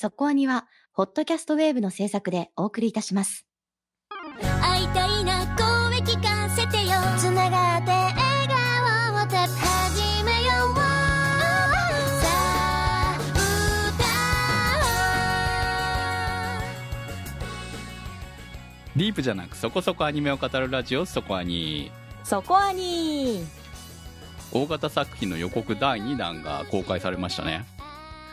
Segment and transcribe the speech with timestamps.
[0.00, 3.44] そこアニは、ホットキャストウェーブの制作でお送りいたします。
[4.62, 6.94] 会いたいな声聞かせてよ。
[7.18, 10.74] つながって笑顔をた始めよう。
[10.74, 10.80] さ
[12.24, 13.18] あ
[18.96, 21.92] ディープじゃなくそこそこアニメを語るラジオそこアニ
[22.24, 23.44] そこアニ
[24.50, 27.66] 大型作品の予告第2弾が公開されましたね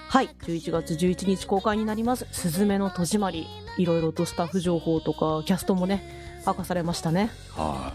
[0.09, 0.29] はい。
[0.43, 3.45] 11月11日公開になります「すずめの戸締まり」
[3.77, 7.29] いろいろとスタッフ情報とかキャストもね明かされましたね。
[7.55, 7.93] は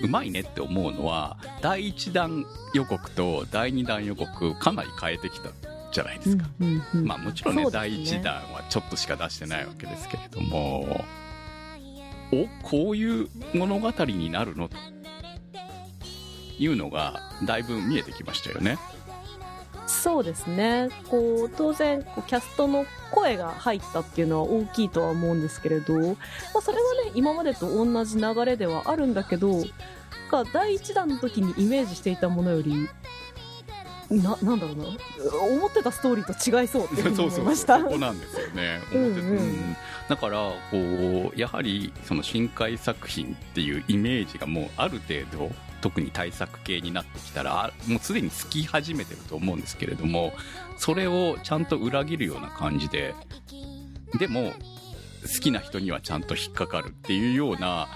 [0.00, 0.04] い。
[0.04, 5.50] うまいねって思うのは第1弾予告と第2弾予告かなり変えてきた
[5.90, 7.04] じゃないですか、うんうんうん。
[7.06, 7.70] まあもちろんねね。
[7.72, 11.04] 第1弾はちょっとしか出してないわけですけれども
[12.30, 14.68] おこういう物語になるの？
[14.68, 14.76] と
[16.60, 18.78] いうのがだいぶ見えてきましたよね
[19.88, 20.90] そうですね。
[21.08, 26.16] こう当然こうキャストの声が入ったっていうのは大きいとは思うんですけれど、ま
[26.58, 29.64] あ、それはね今までと同じ流れではあるんだけど
[30.28, 32.88] か第1弾の時にイメージしていたものより
[34.10, 34.84] ななんだろうな。
[35.54, 37.76] 思ってたストーリーと違いそうって思いました。
[37.80, 38.80] そこなんですよね。
[38.94, 39.76] うんうん。
[40.08, 50.32] だからこうやはりその深海作品っていうイメージがもうある程度特に対策系になってきたらあもうすでにつき始めてると思うんですけれども
[50.76, 53.14] それをちゃんと裏切るような感じで
[54.18, 54.52] でも
[55.22, 57.88] 好きな人にはちゃんと引っかかるっていうような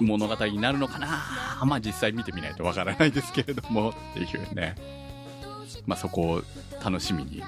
[0.00, 1.62] 物語になるのかな？
[1.64, 4.74] まあ実際見てみないとわからないですけれどもっていうね。
[5.86, 6.42] まあそこを
[6.82, 7.42] 楽しみに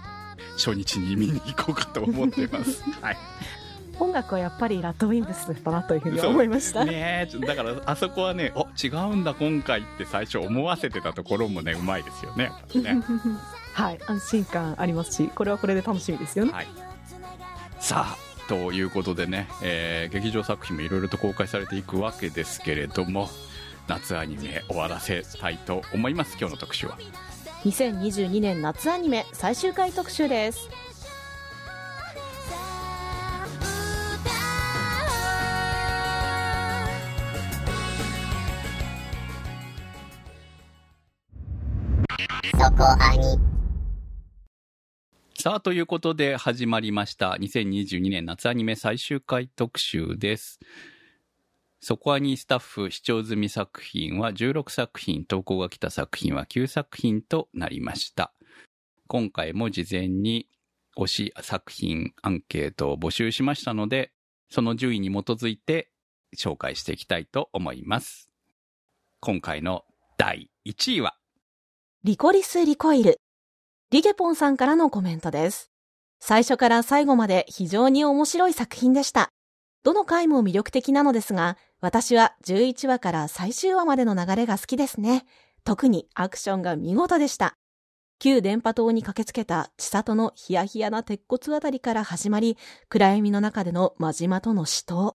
[0.56, 2.82] 初日に見に行こうかと思ってます。
[3.00, 3.16] はい
[3.98, 7.28] 音楽はやっぱりラッドウィンプスだなというふうに思いました、ね。
[7.46, 12.44] だからあそこはねお違うんだ今回って最初思わせてたところもねうまいですよね。
[12.44, 13.02] やっぱりね。
[13.74, 16.52] はい安心感ありますしこれはこれで楽しみですよね。
[16.52, 16.66] はい。
[17.80, 23.30] さあということでね、えー劇場作品もいろいろと公開されていくわけですけれども
[23.88, 26.36] 夏アニメ終わらせたいと思います。
[26.38, 26.98] 今日の特集は。
[27.64, 30.68] 2022年夏アニメ最終回特集です
[45.38, 47.36] さあ、ということで始まりました。
[47.40, 50.58] 2022年夏アニメ最終回特集です。
[51.80, 58.32] そこアニスタッフ視聴済み作品は16作品、投稿が来た作品は9作品となりました。
[59.06, 60.48] 今回も事前に
[60.98, 64.10] 推し作品アンケートを募集しましたので、
[64.50, 65.92] その順位に基づいて
[66.36, 68.28] 紹介していきたいと思います。
[69.20, 69.84] 今回の
[70.18, 71.16] 第1位は、
[72.04, 73.20] リコリス・リコイル。
[73.92, 75.70] リゲポンさんからのコメントです。
[76.18, 79.28] 最初から最後まで非常に面白い作品でした。
[79.84, 85.24] どの回も魅力的なのですが、私は11話から最終話までの流れが好きですね。
[85.62, 87.54] 特にアクションが見事でした。
[88.18, 92.58] 旧電波塔に駆けつけた千里のヒヤヒヤな鉄骨あたりから始まり、
[92.88, 95.12] 暗闇の中での真島との死闘。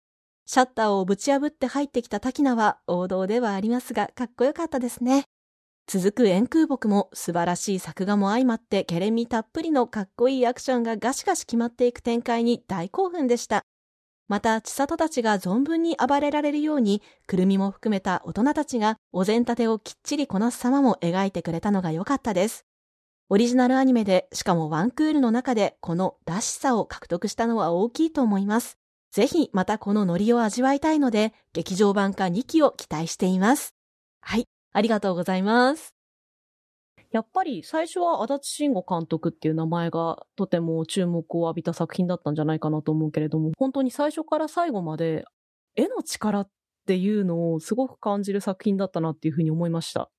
[0.46, 5.26] シャッターをぶち破って入ってきた滝名は王道ではありますが、かっこよかったですね。
[5.88, 13.64] 続く円空木も素晴らしい作画も相まってケレミたっぷりのかっこいいアクションがガシガシ決まっていく展開に大興奮でした。
[14.28, 22.66] また、千里たちが存分に暴れられるように、くるみも含めた大人たちがお膳立てをきっちりこなす様も描いてくれたのが良かったです。
[23.30, 28.80] オリジナルアニメで、しかもワンクールの中でこのらしさを獲得したのは大きいと思います。
[29.12, 33.76] ぜひまたこのノリを味わいたいので、劇場版化2期を期待しています。
[34.22, 34.48] はい。
[34.76, 35.96] ありがとうございます。
[37.10, 45.24] やっぱり最初は足立慎吾監督っていう名前がとても注目を浴びた作品だったんじゃないかなと思うけれども、本当に最初から最後まで
[45.78, 46.50] 絵の力っ
[46.88, 50.12] ていうのをすごく感じる作品だったなっていうふうに思いました。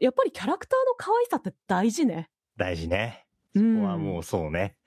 [0.00, 2.30] やっぱりキャラクターの可愛さって大事ね。
[2.56, 3.26] 大事ね。
[3.54, 4.78] こうんこはもうそうね。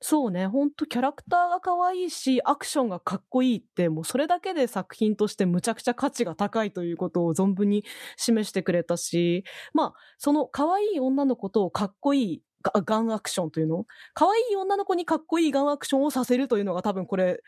[0.00, 7.82] そうね、ほんとキャラクターが可愛いし、アクションがかっこいいって、もうそれだけで作品としてむちゃくちゃ価値が高いということを存分に
[8.18, 12.42] 示してくれたし、まあ、その可愛い女の子とかっこいい
[12.84, 13.86] ガンアクションというの？
[14.12, 17.40] 可愛い女の子にかっこいいガンアクションをさせるというのが多分これ、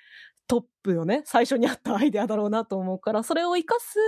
[0.46, 3.98] トップのね、最初にあったアイデアだろうなと思うから、それを活かす、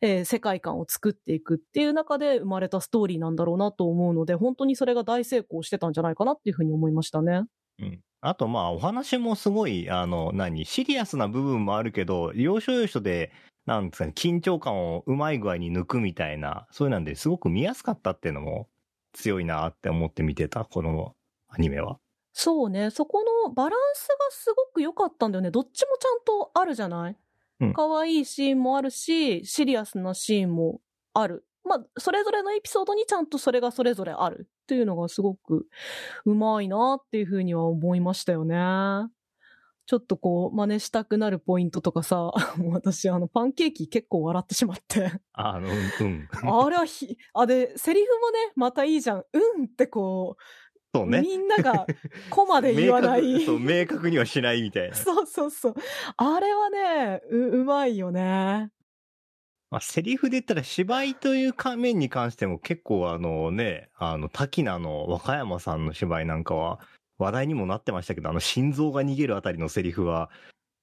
[0.00, 7.42] えー世界観を作っていくっていう中で生まれたストーリーなんだろうなと思うので、本当にそれが大成功してたんじゃないかなっていうふうに思いましたね。
[7.78, 8.00] うん。
[8.20, 13.32] あとまあお話もすごい、あの、何、シリアスな部分もあるけど、要所要所で、
[13.66, 18.68] なんですかね、緊張感をうまい具合に抜くみたいな、そういうなんですごく見やすかったっていうのも
[19.12, 21.14] 強いなって思って見てた、この
[21.48, 21.98] アニメは。
[22.32, 25.50] そうね、そこのバランスがすごく良かったんだよね。
[25.50, 27.16] どっちもちゃんとあるじゃない？
[27.60, 30.80] うん可愛いシーンもあるし、シリアスなシーンも
[31.14, 31.46] ある。
[31.64, 35.66] まあ、それぞれのエピソードにちゃんとそれがそれぞれあるっていうのがすごく
[36.24, 38.56] うまいなっていうふうには思いましたよね。
[39.86, 42.32] ちょっとこう、真似したくなるポイントとかさ、
[42.72, 45.12] 私、あの、パンケーキ結構笑ってしまって。
[45.34, 46.28] あの、うん、うん。
[46.62, 49.18] あれはひ、あ、で、セリフもね、またいいじゃん。
[49.18, 50.42] うんってこう、
[50.94, 51.22] そうね。
[51.22, 51.86] みんなが
[52.30, 53.22] コマで言わない。
[53.34, 54.94] 明確そう、明確にはしないみたいな。
[54.96, 55.74] そうそうそう。
[56.16, 58.70] あれはね、う、うまいよね。
[59.74, 66.78] まあ、セリフで言ったら芝居というか面に関しても結構あのね、あの、滝名の若山さんの芝居なんかは
[67.18, 70.30] 話題にもなってましたけど、あの心臓が逃げるあたりのセリフは、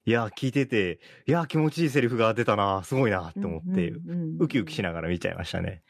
[0.04, 5.82] いや、聞いてて、いや、気持ちいいセリフが出たな、すごいなって思って、うんうんうんウキウキしながら見ちゃいましたね。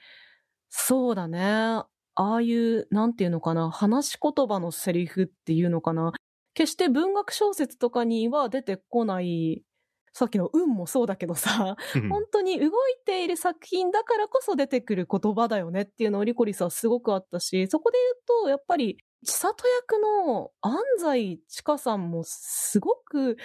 [0.68, 1.42] そうだね。
[1.42, 6.12] ああいう、なんていうのかな、話し言葉のセリフっていうのかな。
[6.54, 9.64] 決して文学小説とかには出てこない、
[10.12, 11.76] さっきの運もそうだけどさ、
[12.08, 12.70] 本当に動い
[13.06, 23.36] ている作品だからこそ出てくる言葉だよねっていうのをリコリスはすごくあったし、そこで言うと、やっぱり、千里役の安西千佳さんもすごく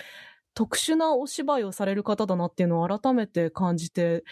[0.56, 4.24] 特殊なお芝居をされる方だなっていうのを改めて感じて、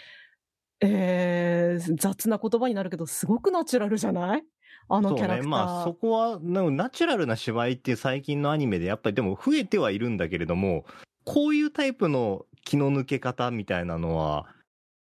[0.80, 4.44] えー、雑な言葉になるけど、すごくナチュラルじゃない？
[4.88, 5.42] あのキャラクター。
[5.42, 5.48] そうね。
[5.48, 10.84] まあ、そこは、なナチュラルな芝居って最近のアニメで、やっぱりでも増えてはいるんだけれども、
[11.26, 14.46] こういうタイプの気の抜け方みたいなのは、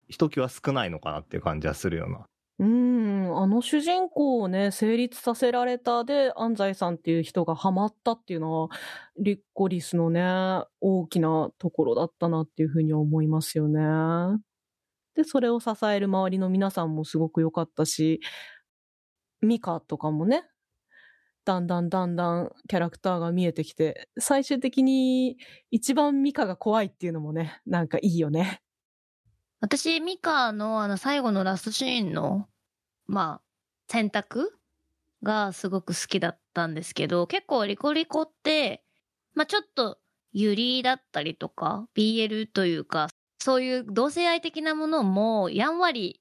[0.09, 2.27] ひときわ少ないのかなっていう感じはするような。
[2.61, 8.69] うん、あの主人公をね、成立させられたで、安西さんっていう人がハマったっていうのは、
[9.19, 10.23] リッコリスのね、
[10.81, 13.81] 大きなところだったなっていうふうに思いますよね。
[15.17, 18.21] で、それを支える周りの皆さんもすごく良かったし、
[19.41, 20.45] ミカとかもね、
[21.45, 25.39] だんだんだんだんキャラクターが見えてきて、最終的に
[25.71, 28.63] 一番ミカが怖いっていうのもね、なんかいいよね。
[29.61, 32.49] 私、ミカのあの最後のラストシーンの、
[33.07, 33.43] まあ、
[33.89, 34.57] 選択
[35.23, 38.85] がすごく好きだったんですけど、結構リコリコって、
[39.35, 39.99] まあちょっと
[40.33, 43.09] ユリだったりとか、BL というか、
[43.39, 46.21] そういう同性愛的なものもやんわり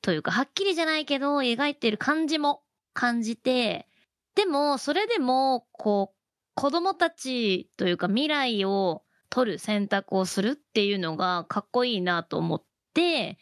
[0.00, 3.88] というか、はっきりじゃないけど描いてる感じも感じて、
[4.34, 6.16] でも、それでも、こう、
[6.54, 13.38] 子供たちというか未来を取る選択をするっていうのがかっこいいなと思って、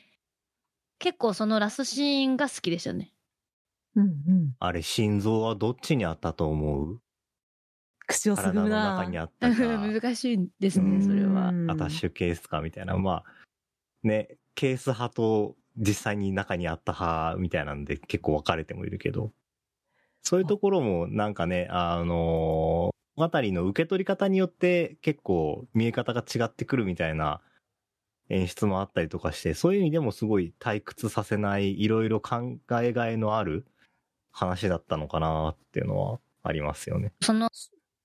[1.00, 3.12] 結構そのラストシーンが好きでしたね。
[3.96, 4.54] うんうん。
[4.60, 7.00] あれ、心臓はどっちにあったと思う？
[8.06, 8.96] 口をす体のぐむな。
[8.96, 9.56] 中にあったか。
[9.56, 11.48] 難しいですねそれは。
[11.48, 12.96] うんアタッシュケースかみたいな。
[12.96, 13.24] まあ、
[14.04, 19.32] ね、ケース派と実際に中にあった派みたいなんで結構分かれてもいるけど、
[20.22, 27.40] そういうところもなんかね、あの物語の受け取り方によって結構見え方が違ってくるみたいな
[28.28, 33.66] 演出もあったりとかして、そういう意味でもすごい退屈させない、いろいろ考えがいのある
[34.30, 37.12] 話だったのかなっていうのはありますよね。
[37.20, 37.50] その、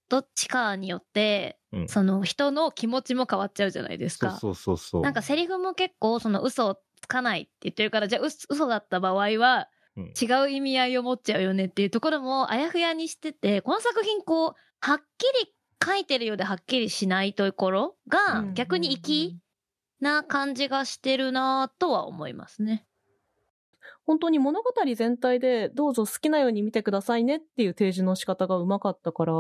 [0.10, 1.88] どっちかによって、うん。
[1.88, 4.32] その人の気持ちも変わっちゃうじゃないですか。
[4.32, 5.02] そうそうそうそう。
[5.02, 9.40] なんかセリフも結構その嘘をつかないって言ってるから、じゃあ嘘嘘だった場合はうん
[9.98, 15.54] 違う意味合いを持っちゃうよねっていうところもあやふやにしてて、この作品こう、はっきり
[15.84, 19.40] 書いてるようではっきりしないところがうん逆に粋
[20.00, 22.86] な感じがしてるなとは思いますね。
[24.06, 29.34] 本当に物語全体でどうぞ好きなように見てくださいねっていう提示の仕方がうまかったから、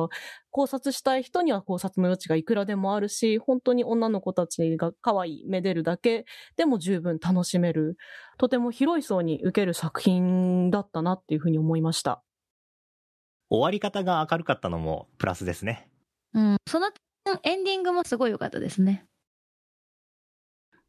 [0.49, 7.97] 考察したい人には考察の余地がいくらでもあるし、本当に女の子たちが可愛い、めでるだけでも十分楽しめる、
[8.37, 12.23] とても広い層に受ける作品だったなっていうふうに思いました。
[13.49, 15.91] 終わり方が明るかったのもプラスですね。
[16.33, 16.57] うん。
[16.67, 16.89] その
[17.43, 19.05] エンディングもすごい良かったですね。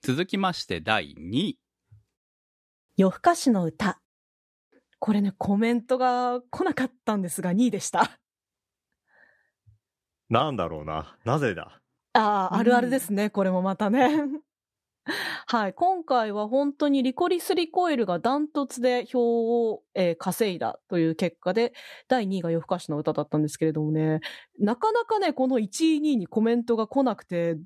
[0.00, 1.58] 続きまして第2位。
[2.96, 4.00] 夜更かしの歌。
[4.98, 8.18] これね、コメントが来なかったんですが、2位でした。
[10.30, 11.18] なんだろうな。
[11.24, 11.82] なぜだ？
[12.14, 14.22] ああ、うんあるあるですね、これもまたね。
[15.46, 15.74] はい。
[15.74, 21.74] 今回は本当にリコリスリコイルがダントツで票を、えー稼いだという結果で、
[22.08, 24.20] 第2位が夜更かしの歌だったんですけれどもね、
[24.58, 27.58] なかなかね、この1位、2位にコメントが来なくて、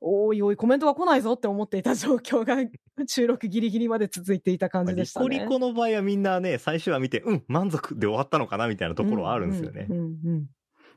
[0.00, 2.56] おいおい、コメントが来ないぞって思っていた状況が
[3.06, 5.24] 収録ギリギリまで続いていた感じでリしたね。
[5.24, 9.94] コリコの場合はみんなね、最終話見て、うん、満足で終わったのかなみたいなところはあるんですよねう。
[9.94, 10.46] んうんうん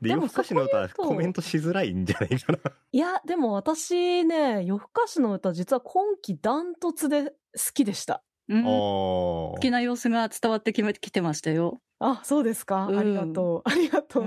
[0.02, 2.58] で、夜更かしの歌はコメントしづらいんじゃないかな。
[2.90, 7.34] いや、でも私ね、夜更かしの歌実は今季ダントツで好
[7.72, 8.24] きでした。
[8.48, 11.80] うん、あ好きな様子が伝わってききてましたよ。
[12.00, 12.86] あ、そうですか。
[12.86, 13.70] うんありがとう。
[13.70, 14.26] ありがとう。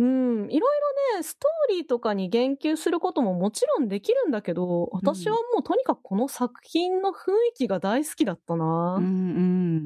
[0.00, 0.80] うんうん、いろい
[1.12, 8.96] ろね、ストーリーとかに言及することももちろんできるんだけど、私はもうとにかくこの作品の雰囲気が大好きだったな。
[8.98, 9.08] うんう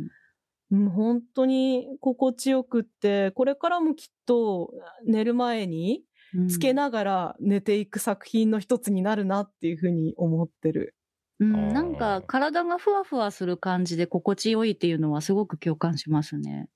[0.04, 0.08] ん。
[0.70, 4.70] うん、本当に心地よくって、これからもきっと
[5.04, 6.04] 寝る前に
[6.48, 10.94] つけながら寝ていく作品の一つになるなっていうふうに思ってる。
[11.40, 16.68] うん、なんか体がふわふわする感じで心地よいっていうのはすごく共感しますね。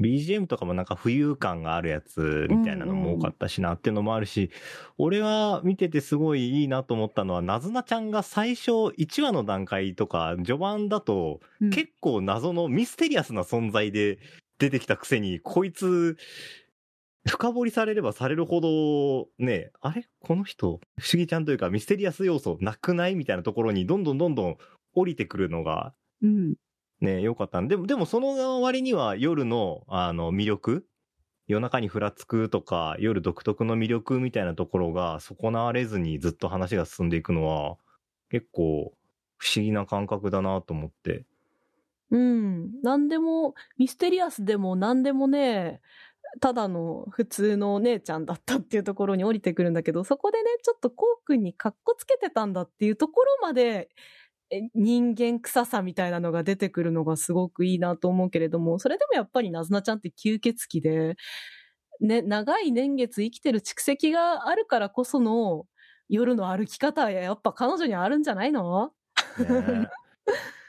[0.00, 4.50] BGM とかもなんか浮遊感があるやつみたいなのも多かったしなっていうのもあるし、
[4.98, 11.70] 俺は見ててすごいいいなと思ったのは、なずなちゃんが最初1話の段階とか序盤だとうん。
[11.70, 14.18] 結構謎のミステリアスな存在で
[14.58, 16.16] 出てきたくせに、こいつ、
[17.28, 20.06] 深掘りされればされるほど、ね、あれ？
[20.20, 23.16] この人、不思議ちゃんというかミステリアス要素なくない？
[23.16, 24.56] みたいなところにどんどんどんどん
[24.94, 26.54] 降りてくるのがうん。
[27.00, 30.86] ね、よかったでも、でもその割には夜の、あの、魅力
[31.46, 37.76] 夜中にふらつくとか、夜独特の魅力みたいなところが損なわれずにずっと話が進んでいくのは、
[38.30, 38.92] 結構
[39.36, 41.24] 不思議な感覚だなと思って。
[42.10, 42.80] うん。
[42.82, 45.80] なんでも、ミステリアスでも何でもね、
[46.40, 53.88] ただの普通のお姉ちゃんだったっていうところに降りてくるんだけど、そこでね、ちょっとこうくんにカッコつけてたんだっていうところまで、
[54.74, 61.16] 人間臭さみたいなのが出てくるのがすごくいいなと思うけれども、それでもやっぱりなずなちゃんって吸血鬼で、
[62.00, 65.66] ね、長い年月生きてる蓄積があるからこその
[66.08, 68.92] 夜の歩き方はやっぱ彼女にあるんじゃないの？
[69.38, 69.88] ね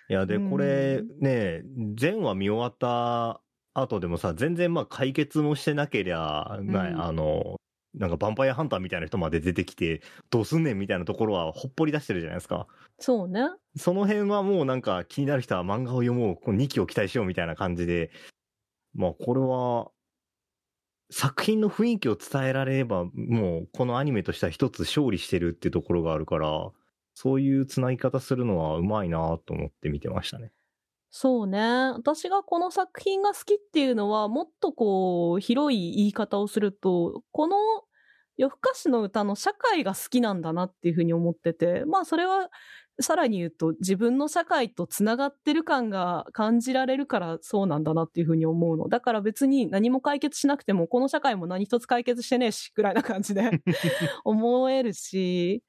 [0.09, 0.49] いや、で、うん。
[0.49, 1.63] これね、
[1.95, 3.41] 全話見終わった
[3.73, 7.01] 後でもさ、全然まあ解決もしてなけりゃ、ないうん。
[7.01, 7.57] あの、
[7.93, 12.67] なんかヴァンパイアハンターみたいな人まで出てきて、どうすんねんみたいなところはほっぽり出してるじゃないですか。
[12.99, 13.41] そうね。
[13.75, 18.11] その辺はもうなんか気になる人は漫画を読もう、この2期を期待しようみたいな感じで、
[18.93, 19.91] まあこれは、
[21.09, 26.71] 作品の雰囲気を伝えられれば、もうこのアニメとしては一つ勝利してるってところがあるから、
[27.13, 30.51] そういう繋ぎ方するのはうまいなと思って見てましたね。
[31.11, 31.59] そうね。
[31.95, 37.55] 私がこの作品が好きっていうのは、もっとこう、広い言い方をすると、この
[38.35, 42.49] 夜更かしの歌の社会が好きなんだなっていうふうに思ってて、まあそれは、
[42.99, 48.89] さらに言うと自分の社会とつながってる感が感じられるからそうなんだなっていうふうに思うの。
[48.89, 53.61] だから別に何も解決しなくても、この社会も何一つ解決してねえし、ぐらいな感じで
[54.25, 55.63] 思えるし、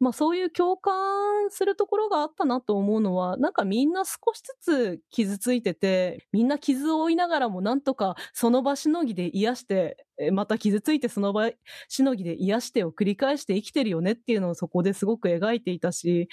[0.00, 11.50] まあそういう共感するところがあったなと思うのは、なんかみんな少しずつ傷ついてて、みんな傷を負いながらもなんとかその場しのぎで癒して、また傷ついてその場
[11.88, 16.28] しのぎで癒してを繰り返して生きてるよねっていうのをそこですごく描いていたし、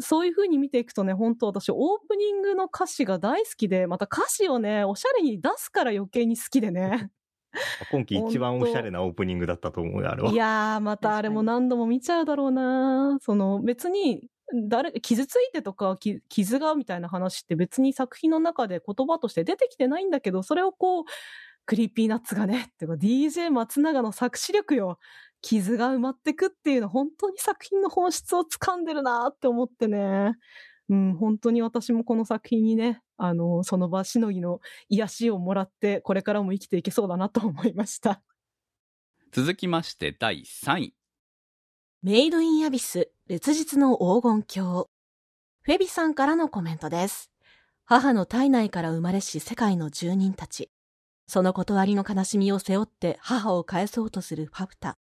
[0.00, 7.10] そういう風に見ていくとね、本当私オープニングの歌詞が大好きで、また歌詞をね、おしゃれに出すから余計に好きでね。
[7.90, 10.30] 今季一番おしゃれなオープニングだったと思うよ、あれは。
[10.30, 21.04] いやー、またあれも何度も見ちゃうだろうなその別に、誰、傷ついてとか、き傷がみたいな話って別に作品の中で言葉として出てきてないんだけど、それをこう、
[21.66, 24.98] Creepy Nuts がね、っていうか DJ 松永の作詞力よ。
[25.40, 30.32] 傷が埋まってくっていうの、本当に作品の本質を掴んでるなって思ってね。
[30.88, 38.22] うん、本当に私もこの作品にね、あの、その場しのぎの癒しをもらって、これからも生きていけそうだなと思いました。
[39.30, 40.94] 続きまして第3位。
[42.02, 44.86] メイドインアビス、烈日の黄金郷。
[45.62, 47.30] フェビさんからのコメントです。
[47.84, 50.70] 母の体内から生まれし世界の住人たち。
[51.26, 54.96] その断りの悲しみを背負って母を返そうとするファプタ。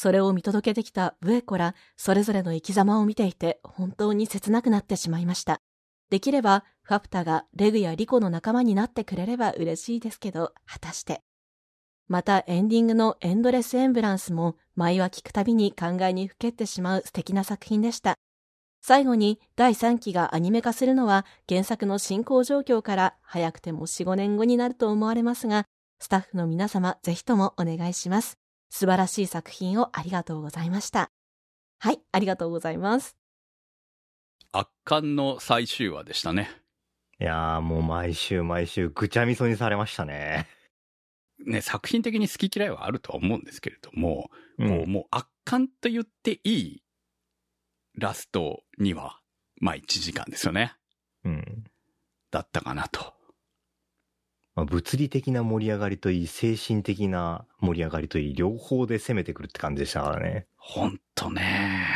[0.00, 5.60] それを見届けてきたブエコら、それぞれの生き様を見ていて、本当に切なくなってしまいました。
[6.08, 11.20] できれば、ファプタがレグやリコの仲間になってくれれば嬉しいですけど、果たして。
[12.06, 18.14] またエンディングのエンドレスエンブランスも毎話聞くたびに考えにふけってしまう素敵な作品でした。
[18.80, 25.64] 最後に第3期がアニメ化するのは原作の進行状況から早くても4、5年後になると思われますが、
[25.98, 28.38] スタッフの皆様ぜひともお願いします。
[28.70, 31.10] 素晴らしい作品をありがとうございました。
[31.78, 33.16] はい、ありがとうございます。
[34.52, 36.50] 圧巻の最終話でしたね。
[37.20, 40.46] いやーもう毎週毎週ぐちゃみそにされましたね。
[41.46, 46.82] ね、作品的に好き嫌いはあるとは思うんですけれども、うんこうもう圧巻と言っていい
[47.94, 49.20] ラストには、
[49.60, 50.74] まあ1時間ですよね。
[51.24, 51.64] うん。
[52.30, 53.17] だったかなと。
[54.58, 60.48] まあ、物理的な盛り上がりといい、精神的な盛り上がりといい、両方で攻めてくるって感じでしたからね。
[60.56, 61.86] ほんとね。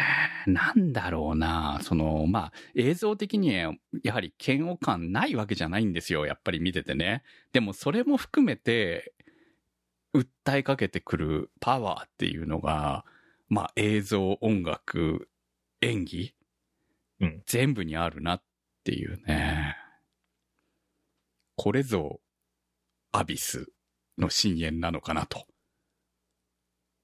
[0.47, 7.25] なんだろうな、その、まあ、映像的には、やはり嫌悪感ないわけじゃないんですよ、やっぱり見ててね。
[7.53, 9.13] でも、それも含めて、
[10.15, 13.05] 訴えかけてくるパワーっていうのが、
[13.49, 15.29] まあ、映像、音楽、
[15.81, 16.33] 演技、
[17.19, 18.43] うん全部にあるなっ
[18.85, 19.77] ていうね。
[21.57, 22.21] これぞ、
[23.13, 23.67] アビス
[24.19, 25.47] の深淵なのかなと。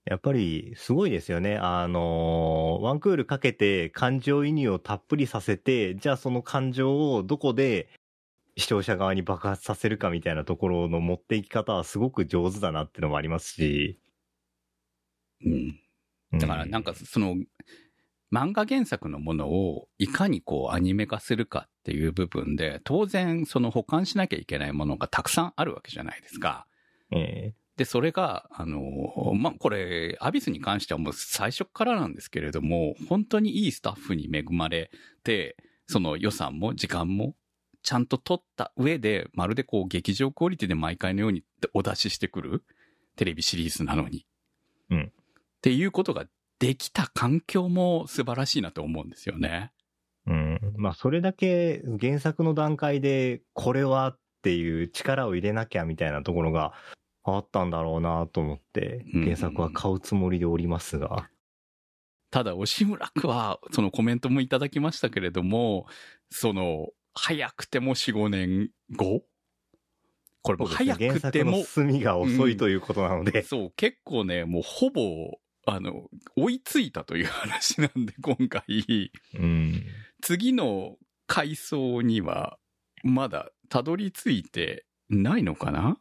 [0.06, 1.58] やっぱりすごいですよね。
[1.58, 7.90] あのーワンクールかけて感情移入をたっぷりさせて、じゃあその感情をどこで
[8.56, 14.00] 視聴者側に爆発させるかみたいなところの持っていき方はすごく上手だなっていうのもありますし。
[15.44, 15.78] うん。
[16.38, 17.36] だからなんかその、
[18.32, 26.66] 漫画原作のものをいかにこうアニメ化するかっていう部分で、当然その保管しなきゃいけないものがたくさんあるわけじゃないですか。
[27.10, 28.80] えで、それが、あの、
[29.34, 34.90] まあ、これ、アビスに関してはもう最初からなんですけれども、本当にいいスタッフに恵まれ
[35.22, 35.56] て、
[35.86, 37.36] その予算も時間も
[37.84, 42.64] ちゃんと取った上で、まるでこう劇場クオリティで毎回のようにお出ししてくる
[43.14, 44.26] テレビシリーズなのに。
[44.90, 45.12] うん
[45.58, 46.24] っていうことが
[46.58, 49.72] できた環境も素晴らしいなと思うんですよね。
[50.26, 50.60] うん。
[50.76, 56.72] まあそれだけ原作の段階でこれはっていう力を入れなきゃみたいなところが
[57.24, 61.28] あったんだろうなと思って、うん原作は買うつもりでおりますが。
[62.30, 65.86] ただ、押村区は、そのコメントもいただきましたけれども、
[66.30, 69.22] その、早くても4、5年後？
[70.42, 73.42] これもう早くて原作もの、進みが遅いということなので。
[73.44, 75.38] そう、結構ね、もうほぼ、
[75.70, 78.62] あの、追いついたという話なんで、今回、
[79.34, 79.84] うん。
[80.22, 80.96] 次の
[81.26, 82.58] 階層には、
[83.04, 85.98] まだたどり着いてないのかな？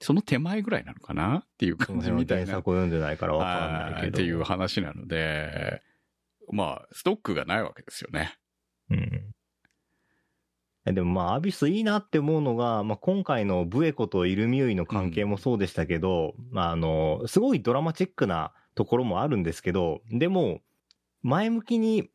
[0.00, 2.46] その手前ぐらいなのかなっていう感じみたいな。
[2.46, 4.00] 原作を読んでないからわかんないけど。
[4.00, 5.82] はいっていう話なので、
[6.52, 8.36] まあ、ストックがないわけですよね。
[8.90, 9.34] うん。
[10.86, 20.60] えでもまあ、アビスいいなって思うのが、まあ今回のブエコとイルミュイの関係もそうでしたけど、まああの、すごいドラマチックなところもあるんですけど、でも、
[21.22, 22.10] 前向きに、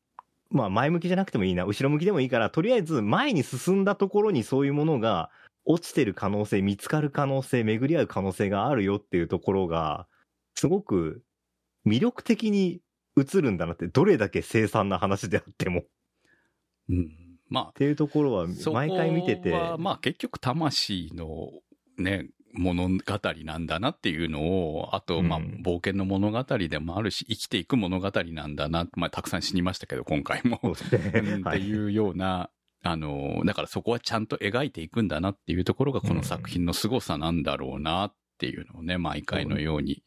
[0.51, 5.29] まあ前向きじゃなくてもいいな、後ろ向きでもいいから、とりあえず前に進んだところにそういうものが
[5.65, 10.07] 落ちてる可能性、見つかる可能性、巡り合う可能性があるよっていうところが、
[10.55, 11.23] すごく
[11.85, 12.81] 魅力的に
[13.17, 15.83] 映るんだなって、どれだけ凄惨な話であっても。
[16.89, 17.29] うん。
[17.49, 21.49] まあっ、ていうところは毎回見てて、はまあ結局魂の
[21.97, 22.99] ね、物語
[23.43, 30.59] なんだなっていうのを、あと、まあ、うん冒険の物語でもあるし、生きていく物語なんだな、まあ、たくさん死にましたけど、今回も。
[30.73, 32.49] っていうような、
[32.83, 40.01] あの、だからそこはちゃんと描いていくんだなっていうところがこの作品の凄さなんだろうなっていうのをね、毎回のように、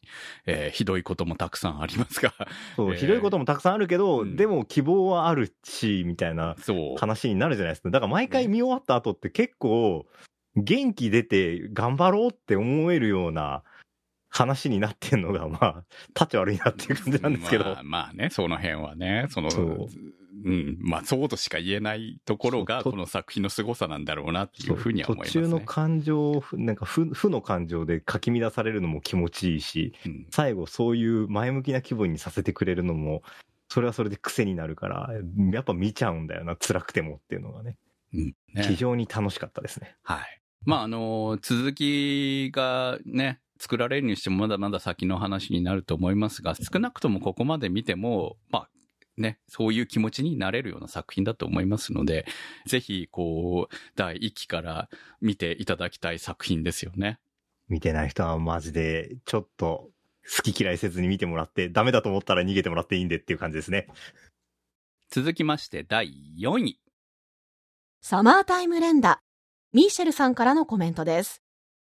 [0.46, 2.32] えーひどいこともたくさんありますが、
[2.76, 2.98] そう、えー。
[2.98, 4.36] ひどいこともたくさんあるけど、うん。
[4.36, 6.98] でも希望はあるし、みたいなそう。
[6.98, 7.90] 話になるじゃないですか。
[7.90, 10.06] だから毎回見終わった後って結構、
[10.56, 13.62] 元気出て頑張ろうって思えるような
[14.28, 15.84] 話になってんのが、まあ、
[16.18, 17.64] 立ち悪いなっていう感じなんですけど。
[17.64, 19.88] まあ、まあね、その辺はね、その、そう
[20.44, 25.44] うん、まあそうとしか言えないところが、この作品の凄さなんだろうなっていうふうには思いますね。
[25.44, 33.22] 途中の感情を、なんか負 負の感情でかき乱されるのも気持ちいいし、うん最後そういう前向きな気分にさせてくれるのも、
[33.68, 35.10] それはそれで癖になるから、
[35.52, 37.76] やっぱ見ちゃうんだよな、辛くてもっていうのがね、
[38.12, 39.96] うんね非常に楽しかったですね。
[40.02, 40.41] はい。
[40.64, 48.68] まあ、あの、続きがね、作られるにしてもまだまだ先の話になると思いますが、少なくともここまで見ても、まあ、
[49.16, 52.26] ね、そういう気持ちになれるような作品だと思いますので、
[52.66, 54.88] ぜひ、こう、第1期から
[55.20, 57.18] 見ていただきたい作品ですよね。
[57.68, 59.90] 見てない人はマジで、ちょっと、
[60.24, 63.88] 好き嫌いせずに見てもらって、ダメだと思ったら逃げてもらっていいんでっていう感じですね。
[65.10, 66.80] 続きまして、第4位。
[68.00, 69.20] サマータイム連打。
[69.74, 71.40] ミーシェルさんからのコメントです。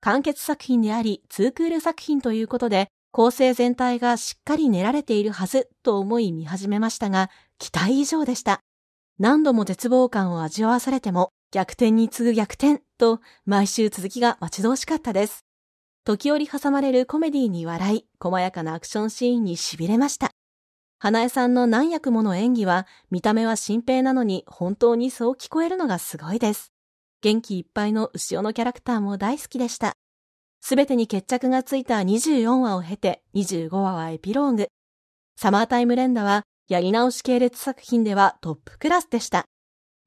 [0.01, 8.59] 完結作品であり、ツークール作品ということで、構成全体がしっかり練られているはずと思い見始めましたが、期待以上でした。
[9.17, 15.43] 何度も絶望感を味わわされても、逆転に次ぐ逆転と、毎週続きが待ち遠しかったです。
[16.05, 20.29] 時折挟まれるコメディに笑い、細やかなアクションシーンに痺れました。
[20.99, 26.70] 花江さんの何役もの演技は、見た目は新平なのに本当にそう聞こえるのがすごいです。
[27.21, 29.93] 元気いっぱいの牛尾のキャラクターも大好きでした。
[30.59, 34.67] すべてに決着がついた24話を経て25話はエピローグ。
[35.35, 39.45] サマータイム連打はやり直し系列作品ではトップクラスでした。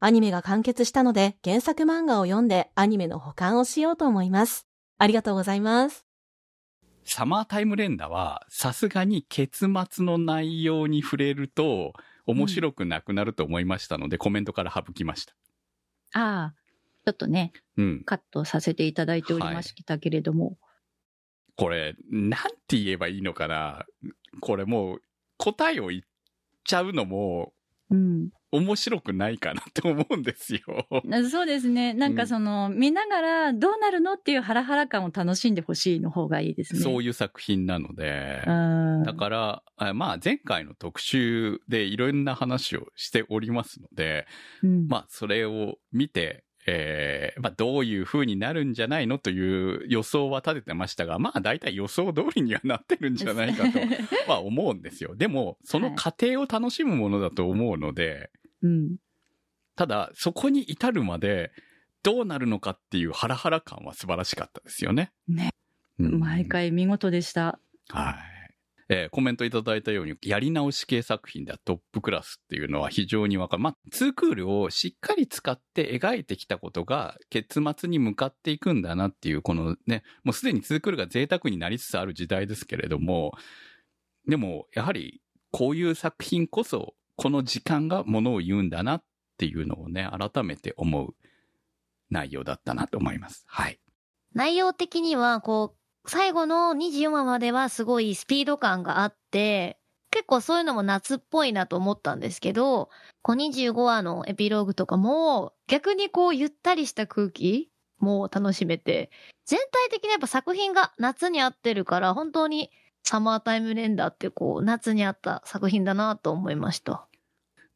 [0.00, 4.66] アニメが完結したので原作漫画を読んでアニメの保管をしようと思います。
[4.98, 6.04] ありがとうございます。
[7.04, 11.92] サマータイム連打は、さすがに結末の内容に触れると、
[12.26, 15.34] 面白くなくなると思いましたので、コメントから省きました。
[16.14, 16.63] ああ、
[17.04, 18.02] ちょっとね、うん。
[18.04, 20.56] カットさせていただいておりましたけれども。
[21.56, 23.84] これ、なんて言えばいいのかな
[24.40, 25.02] これもう、
[25.36, 26.02] 答えを言っ
[26.64, 27.52] ちゃうのも、
[27.90, 28.30] うん。
[28.50, 30.86] 面白くないかなって思うんですよ。
[31.04, 31.92] なそうですね。
[31.92, 36.80] なんかその、見ながらどうなるのっていうハラハラ感を楽しんでほしいの方がいいですね。
[36.80, 38.42] そういう作品なので。
[38.46, 39.02] うん。
[39.02, 44.26] だから、あまあ前回の特集でいろんな話をしておりますので、
[44.62, 53.78] うん、まあそれを見て、えーまあどういう風になるんじゃないのという予想は立ててましたが、まあ大体予想通りにはなってるんじゃないかと
[54.30, 55.14] は 思うんですよ。
[55.16, 58.30] でも、その過程を楽しむものだと思うので、
[58.62, 58.96] うん。
[59.76, 61.52] ただそこに至るまで
[62.02, 65.12] どうなるのかっていうハラハラ感は素晴らしかったですよね。
[65.28, 65.50] ね。
[65.98, 67.58] うん毎回見事でした。
[67.88, 68.33] はい。
[68.88, 73.62] えーコメントいただいたように、やり直し系作品ではトップクラスっていうのは非常にわかる。
[73.62, 83.32] まあ、ツークールをしっかり使って描いてきたことが結末に向かっていくんだなっていう、このね、もうすでにツークールが贅沢になりつつある時代ですけれども、
[84.26, 85.20] でも、やはり、
[85.50, 89.04] こういう作品こそ、この時間がものを言うんだなっ
[89.38, 91.14] ていうのをね、改めて思う
[92.10, 93.44] 内容だったなと思います。
[93.46, 93.78] はい。
[94.32, 99.78] 内容的には、こう、最後の24話まではすごいスピード感があって、
[100.10, 102.88] 結構そういうのも夏っぽいなと思ったんですけど、
[103.22, 109.10] こう25話のエピローグとかも、逆にこうゆったりした空気も楽しめて、
[109.46, 112.70] 全体的にやっぱ作品が夏に合ってるから、本当に
[113.02, 117.08] サマータイムレンダーってこう夏に合った作品だなと思いました。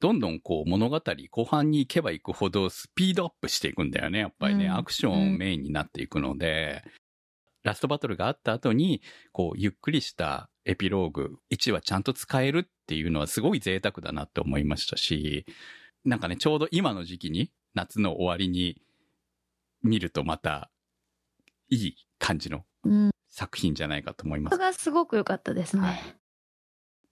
[0.00, 4.20] どんどんこう物語後半に行けば行くほどスピードアップしていくんだよね。
[4.20, 6.84] やっぱりね、うんアクションメインになっていくので、
[7.62, 15.46] ラストバトルがあった後に、こうゆっくりしたエピローグ1話ちゃんと使えるっていうのはすごい贅沢だなって思いましたし、
[16.04, 18.80] なんかね、ちょうど今の時期に、夏の終わりに
[19.82, 20.70] 見るとまた
[21.68, 23.10] いい感じのうん。
[23.30, 24.66] 作品じゃないかと思いますそれ。
[24.66, 25.82] がすごく良かったですね。
[25.82, 26.18] はい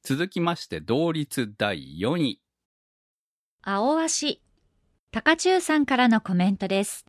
[0.02, 2.40] 続きまして、同率第4位。
[3.60, 4.40] 青足。
[5.10, 7.06] 高中さんからのコメントです。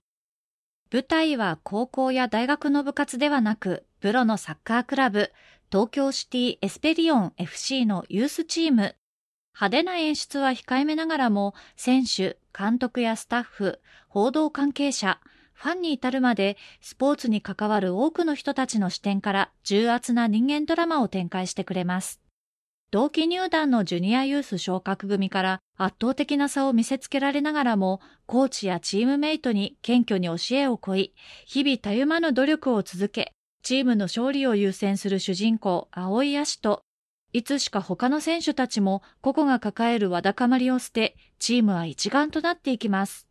[0.89, 5.33] 舞台は高校や大学の部活ではなく、プロのサッカークラブ、
[5.69, 8.95] 東京シティエスペリオン FC のユースチーム。
[9.53, 15.19] 派手な演出は控えめながらも、選手、監督やスタッフ、報道関係者、
[15.51, 22.21] ファンに至るまで、スポーツに関わる多くの人たちの視点から重圧な人間ドラマを展開してくれます。
[22.89, 31.13] 同期入団のジュニアユース昇格組から圧倒的な差を見せつけられながらも、コーチやチームメイトに謙虚に教えを請い、
[31.45, 36.83] 日々たゆまぬ努力を続け、チームの勝利を優先する主人公、青井葦と、
[37.33, 43.27] いつしか他の選手たちも個々が抱えるわだかまりを捨て、チームは一丸となっていきます。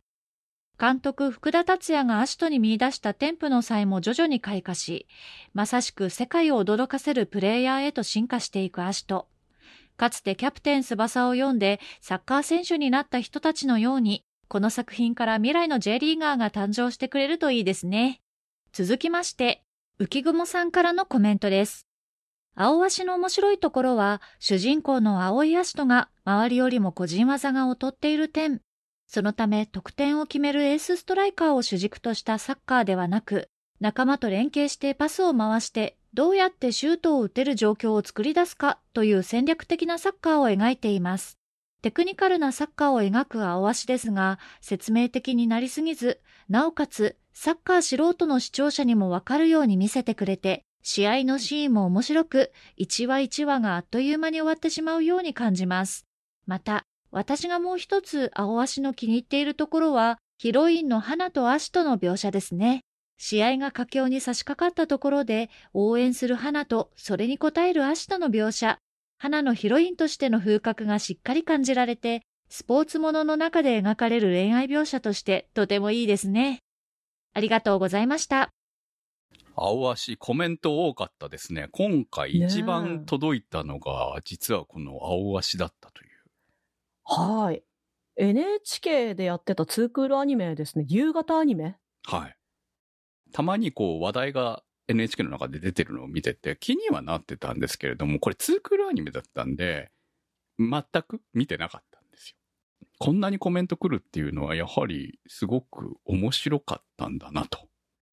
[0.79, 5.07] 監督福田達也がアシトに見出したテンプの際も徐々に開花し、
[5.55, 9.27] まさしく世界を驚かせるプレイヤーへと進化していくアシト。
[9.97, 18.21] かつてキャプテン翼を読んでサッカー選手になった人たちのように、この作品から未来の J リーガーが誕生してくれるといいですね。
[18.71, 19.63] 続きまして、
[19.99, 21.87] 浮雲さんからのコメントです。
[22.55, 28.61] 青足の面白いところは、主人公の青い足とが周りよりも個人技が劣っている点。
[29.07, 41.37] そのため得点を決めるエースストライカーを主軸としたサッカーではなく、仲間と連携してパスを回して、どうやってシュートを打てる状況を作り出すかという戦略的なサッカーを描いています。
[41.83, 56.07] テクニカルなサッカーを描く青足ですが、説明的になりすぎず、なおかつ、サッカー素人の視聴者にもわかるように見せてくれて、試合のシーンも面白く、一話一話があっという間に終わってしまうように感じます。
[56.47, 62.81] また、私がもう一つ青足の気に入っているところは、ヒロインの花とアシトの描写ですね。
[63.17, 68.79] 試合が佳境に差し掛かったところで、応援する花とそれに応えるアシトの描写、
[69.17, 76.59] 花のヒロインとしての風格がしっかり感じられて、スポーツものの中で描かれる恋愛描写としてとてもいいですね。
[77.33, 78.51] ありがとうございました。
[79.55, 81.67] 青足、コメント多かったですね。
[81.71, 86.09] 今回一番届いたのが、実はこの青足だったという。
[87.03, 87.63] はい。
[88.17, 90.85] NHK でやってたツークールアニメですね。
[90.87, 91.77] 夕方アニメ？
[92.05, 92.36] はい。
[93.31, 99.91] たまにこう話題が NHK の中で出てるのを見てて気にはなってたんですけれども、これツークールアニメだったんで、
[100.59, 102.35] 全く見てなかったんですよ。
[102.99, 107.67] こんなにコメント来るっていうのはやはりすごく面白かったんだなと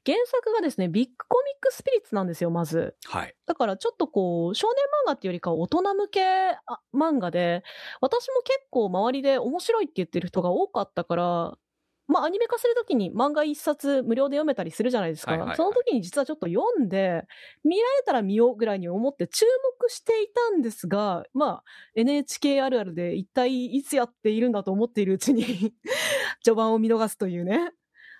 [0.07, 2.95] 原作がですね、ビッグコミックスピリッツなんですよ、まず。
[3.07, 3.35] はい。
[3.47, 7.63] だからちょっとこう、少年漫画っていうよりかは大人向けあ漫画で、
[8.03, 11.59] 私も結構周りで面白いって言ってる人が多かったから、
[12.07, 15.33] まあアニメ化するときに漫画一冊無料で読めたりするじゃないですか。
[15.33, 17.25] はいはいはいその時に実はちょっと読んで、
[17.65, 19.47] 見られたら見ようぐらいに思って注
[19.81, 21.65] 目していたんですが、まあ
[21.95, 25.45] NHK あるあるで一体いつやっているんだと思っているうちに
[26.45, 27.73] 序盤を見逃すというね。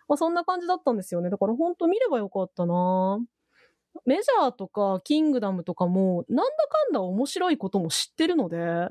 [0.09, 1.31] まあそんな感じだったんですよね。
[1.31, 3.21] だから本当見ればよかったな
[4.07, 8.89] メジャーとかキングダムとかも、なんだかんだ面白いことも知ってるので、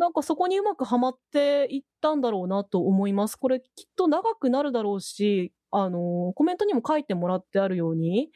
[0.00, 3.36] なんかそこにうまくはまっていったんだろうなと思います。
[3.36, 8.30] これきっと長くなるだろうし、あの、コメントにも書いてもらってあるように、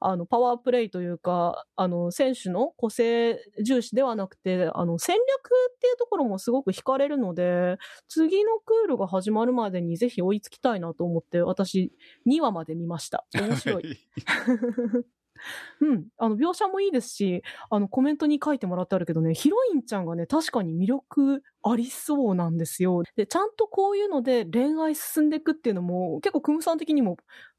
[0.00, 11.92] あの、パワープレイというか、あの、選手の個性重視ではなくて、あの、戦略っていうところもすごく惹かれるので、次のクールが始まるまでにぜひ追いつきたいなと思って、私、
[12.26, 13.24] 2話まで見ました。
[13.34, 13.84] 面白い。
[15.80, 16.06] うん。
[16.18, 23.02] あの、描写もいいですし、あの、コメントに書いてもらってあるけどね、ヒロインちゃんがね、確かに魅力ありそうなんですよ。
[23.16, 27.16] で、ちゃんとこういうので恋愛進んでいくっていうのも、結構クムさん的にも、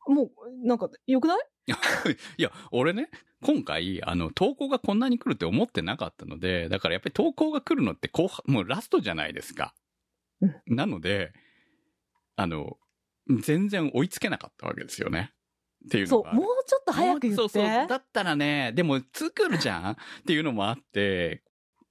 [0.08, 0.26] も
[0.64, 1.40] う、なんか、良くない？
[2.38, 3.10] いや、俺ね、
[3.42, 9.74] 今回、あの、投稿がこんなに来るって思ってなかったので、だからやっぱり投稿が来るのって後半、もうラストじゃないですか。
[10.42, 11.34] うんなので、
[12.36, 12.78] あの、
[13.42, 15.34] 全然追いつけなかったわけですよね。
[15.86, 17.36] っていうのがそう、もうちょっと早く言って。
[17.36, 17.64] そうそう。
[17.64, 19.96] だったらね、でも、ツークールじゃんっ
[20.26, 21.44] ていうのもあって、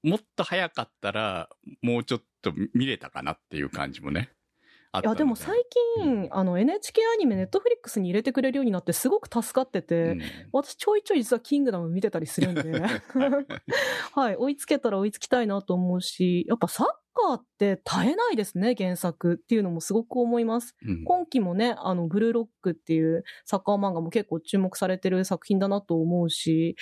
[0.03, 1.49] もっと早かったら、
[1.83, 4.31] もうちょっと見れたかなっていう感じもね。
[5.03, 5.57] いや、でも最
[5.99, 12.81] 近、あの、NHK アニメ、ネットフリックスに入れてくれるようになって、すごく助かってて、うん私ちょいちょい実はキングダム見てたりするんで、
[14.15, 20.75] はい、追いつけたら追いつきたいなと思うし、やっぱサッカーって絶えないですね、原作っていうのもすごく思います。
[20.87, 26.77] うん今期もね、あの、ブルーロックっていうサッカー漫画も結構注目されてる作品だなと思うし、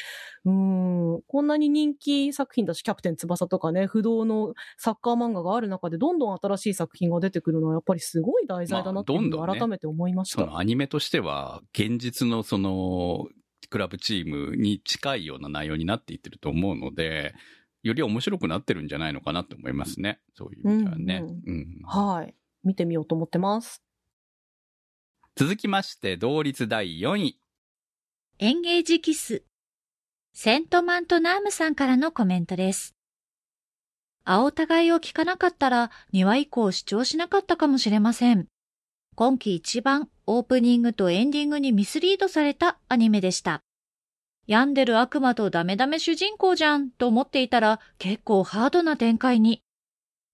[0.44, 10.42] うーん、こんなに人気作品だし、キャプテン翼とかね、不動のサッカー漫画がある中で、どんどん新しい作品が出てくるのは、やっぱりすごい題材だなっていうふうにまあどんどんね改めて思いました。
[10.42, 13.28] そのアニメとしては、現実のその、
[13.70, 17.34] クラブチームに近いような内容になっていってると思うので、
[17.82, 20.20] より面白くなってるんじゃないのかなと思いますね。
[20.34, 21.24] そういう意味ではね。
[21.84, 22.34] はい。
[22.64, 23.82] 見てみようと思ってます。
[25.34, 27.38] 続きまして、同率第4位。
[28.38, 29.44] エンゲージキス。
[30.34, 32.94] セントマントナームさんからのコメントです。
[34.24, 38.46] 青互いを聞かなかったら2話以降視聴しなかったかもしれません。
[39.14, 43.62] 今季一番オープニングとエンディングにミスリードされたアニメでした。
[44.46, 49.62] 病んでる悪魔とダメダメ主人公じゃんと思っていたら結構ハードな展開に。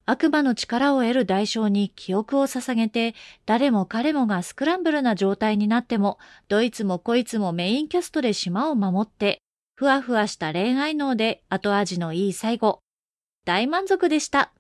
[0.07, 6.19] 悪魔の力を得る代償に記憶を捧げて誰も彼もがスクランブルな状態になっても
[6.49, 9.43] どいつもこいつもメインキャストで島を守って、
[9.75, 12.81] ふわふわした恋愛能で後味のいい最後。
[13.45, 14.53] 大満足でした。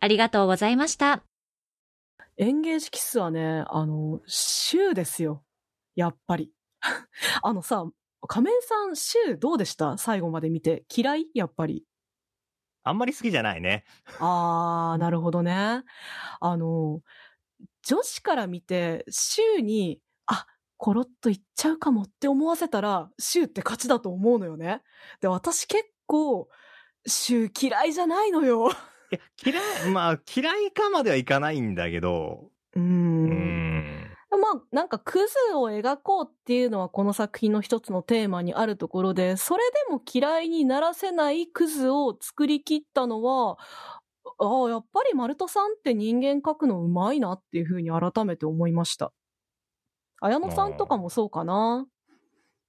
[0.00, 1.22] ありがとうございました。
[2.36, 5.44] エンゲージキスはね、あの、シューですよ。
[5.94, 6.50] やっぱり。
[7.42, 7.86] あのさ、
[8.26, 9.98] 仮面さん、シューどうでした？
[9.98, 10.84] 最後まで見て。
[10.94, 11.26] 嫌い？
[11.34, 11.84] やっぱり。
[12.82, 13.84] あんまり好きじゃないね。
[14.20, 15.82] あー、なるほどね。
[16.40, 17.00] あの、
[17.86, 24.82] 女子から見て、シューに、あ、コロッといっちゃうかもって思わせたら、シューって勝ちだと思うのよね。
[25.22, 26.48] で、私結構、
[27.06, 28.70] シュー嫌いじゃないのよ。
[29.10, 32.82] いや、嫌い、まあ、嫌いかまではいかないんだけど、うー。
[32.82, 33.63] うんん。
[34.36, 43.58] まあ、なんかクズを描こうっていうのはこの作品の一つのテーマにあるところで、それでも嫌いにならせないクズを作り切ったのは、
[44.38, 49.12] ああ、やっぱりマルトさんって人間描くのうまいなっていうふうに改めて思いました。
[50.20, 51.86] 綾野さんとかもそうかな。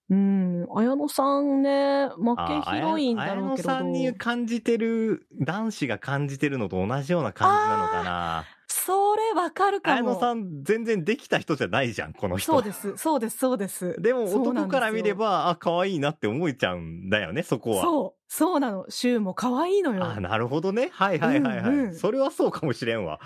[0.08, 3.72] うん、綾野さんね、負けヒロインだろうけど。
[3.72, 8.46] 綾野さんに感じてる、男子が感じてるのと同じような感じなのかな。
[8.86, 9.96] それわかるかも。
[9.96, 12.52] 綾野さん全然できた人じゃないじゃん、この人。
[12.54, 14.00] そうです、そうです、そうです。
[14.00, 17.82] でも男から見れば、あ、可愛いなって思えちゃうんだよね、そこは。
[17.82, 18.86] そう、そうなの。
[18.90, 20.06] シューも可愛いのよ。
[20.06, 20.90] あ、なるほどね。
[20.92, 21.70] はいはいはいはい。
[21.70, 23.20] うんうんそれはそうかもしれんわ。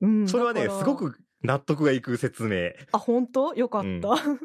[0.00, 2.70] うんそれはね、すごく納得がいく説明。
[2.92, 3.54] あ、本当？
[3.54, 3.88] よかった。
[3.88, 4.00] うん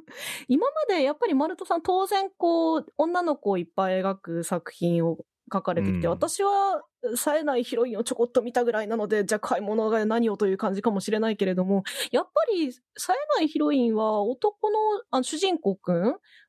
[0.50, 5.20] 今までやっぱりマルトさん当然こう、女の子をいっぱい描く作品を
[5.52, 6.84] 書かれてきて、うん私は
[7.16, 14.78] 冴えないヒロインをちょこっと見たぐらいなので、じゃあ買い物が何をという感じかもしれないけれども、やっぱり冴えないヒロインは男の
[15.12, 16.04] あ主人公くん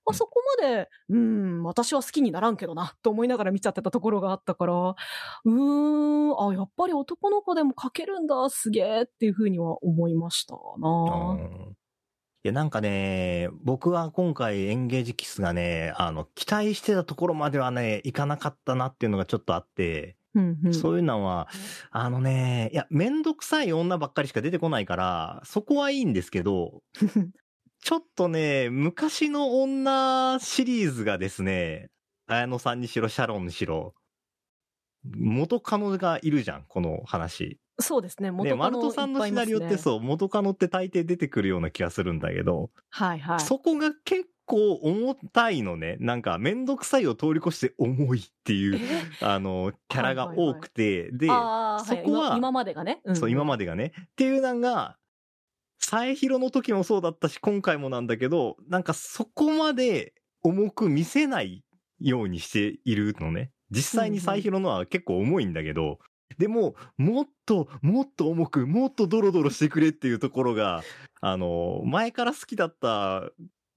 [0.05, 10.89] はそこまで、うん、私は好きにならんけどな、と思いながら見ちゃってたところがあったから、うーん、あ、やっぱり男の子でも描けるんだ、すげえっていうふうには思いましたな。
[11.33, 11.77] うん
[12.43, 21.49] いや、なんかね、僕は今回エンゲージキスがね、あの、期待してたところまではね、いかなかったなっていうのがちょっとあって、うんうんそういうのは、
[21.90, 26.83] あのね、いや、めんどくさい女ばっかりしか出てこないから、そこはいいんですけど、
[27.83, 31.90] ちょっとね、昔の女シリーズがですね、
[32.27, 33.95] 綾野さんにしろ、シャロンにしろ、
[35.05, 37.59] 元カノがいるじゃん、この話。
[37.79, 38.31] そうですね。
[38.31, 39.79] ね、元カノマルトさんのシナリオってう。
[39.79, 43.40] そう、元カノって大抵出てくるような気がするんだけど、はいはい。
[43.40, 45.97] そこが結構重たいのね。
[46.01, 48.81] なんか、めんどくさいを通り越して重いっていう、
[49.21, 53.01] あの、キャラが多くて、で、そこはい今今までがね。
[53.09, 53.93] んそう、今までがね。
[53.97, 54.97] っていうのが、
[55.79, 61.65] サエヒロの時もそうだったし、今回もなんだけど、なんかそこまで重く見せない
[62.01, 63.53] ようにしているのね。
[63.71, 66.01] 実際にサエヒロのは結構重いんだけど、
[66.39, 70.83] でも、もっと、もっと重く、もっとドロドロしてくれっていうところが、
[71.21, 73.31] あの、前から好きだった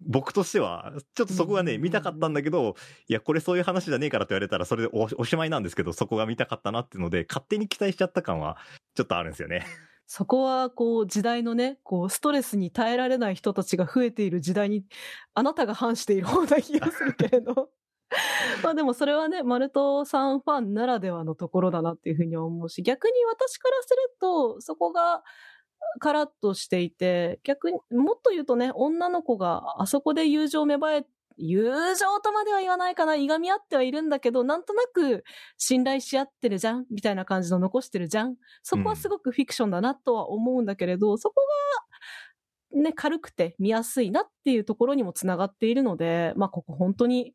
[0.05, 2.75] 僕としては、ちょっとそこがね、うん見たかったんだけど、
[3.07, 8.57] いや、これそういう話じゃねえからって言われたら、それでおおしまいなんですけど、そこが見たかったなっていうので、勝手に期待しちゃった感は、
[8.95, 9.65] ちょっとあるんですよね。
[10.05, 14.85] そこは、こう、時代のね、こう、ストレスに耐えられない人たちが増えている時代に、
[15.33, 17.69] あなたが反している方な気がするけれど。
[18.63, 25.23] まあでもそれはね、マルトさんファンならではのところだなっていうふうには思うし、逆に私からすると、そこが、
[25.99, 31.05] カラッとしていて、逆に、もっと言うとね、女の子があそこで友情芽生え、
[31.37, 35.23] 友情とまでは言わないかな、いがみ合ってはいるんだけど、なんとなく
[35.57, 41.35] 信頼し合ってるじゃんみたいな感じの残してるじゃんそこはすごくフィクションだなとは思うんだけれど、そこ
[42.73, 47.33] が、ね、軽くて見やすいなっていうところにもつながっているので、まあ、ここ本当に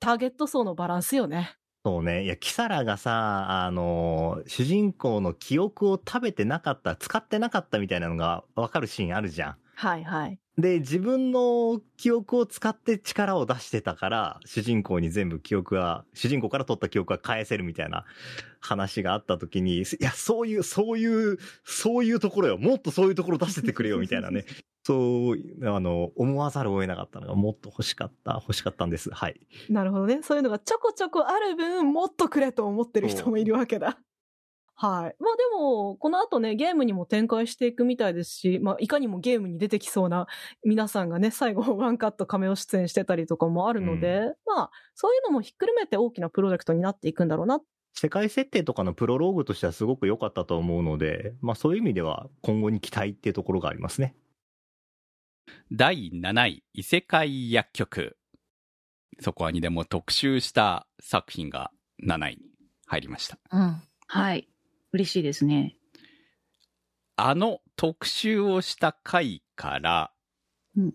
[0.00, 1.56] ターゲット層のバランスよね。
[1.84, 2.24] そうね。
[2.24, 9.56] いや、キサラがさ、あの、主人公の記憶を食べてなかった、使ってなかったみたいなのがわかるシーンあるじゃん。
[9.74, 10.38] はいはい。
[10.58, 18.04] で、自分の記憶を使って力を出してたから、主人公に全部記憶が、主人公から取った記憶が返せるみたいな
[18.60, 22.58] 話があった時に、いや、そういう、そういう、そういうところよ。
[22.58, 24.44] もっとそういうところ出しててくれよ、みたいなね。
[24.84, 29.10] そう、あの、思わざるを得なかったのが、もっと欲しかった、欲しかったんです。
[29.10, 29.40] はい。
[29.68, 30.22] なるほどね。
[30.22, 33.98] そういうのがちょこちょこある分、もっとくれと思ってる人もいるわけだ。
[34.74, 35.16] はい。
[35.22, 40.26] まあでも、この後ね、ゲームにも展開していくみたいですし、まあいかにもゲームに出てきそうな
[40.64, 47.60] 皆さんがね、最後ワンカット亀を出演してたりとかもあるので、まあそういうのもひっくるめて大きなプロジェクトになっていくんだろうな。
[47.94, 54.16] 世界設定とかのプロローグとしてはすごく良かったと思うので、まあそういう意味では今後に期待っていうところがありますね。
[55.70, 58.16] 第7位、異世界薬局。
[59.20, 61.70] そこはにでも特集した作品が
[62.04, 62.42] 7位に
[62.86, 63.38] 入りました。
[63.50, 63.82] うん。
[64.06, 64.48] はい。
[64.92, 65.76] 嬉しいですね。
[67.16, 70.12] あの特集をした回から、
[70.76, 70.94] うん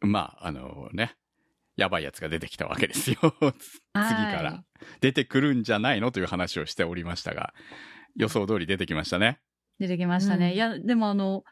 [0.00, 1.16] まあ、あのね、
[1.76, 3.16] やばいやつが出てきたわけですよ。
[3.20, 3.52] 次
[3.94, 4.02] か
[4.42, 4.64] ら。
[5.00, 6.12] 出てくるんじゃないの？
[6.12, 7.54] という話をしておりましたが、
[8.16, 9.40] 予想通り出てきましたね。
[9.78, 10.48] 出てきましたね。
[10.48, 11.44] うんいや、でもあの、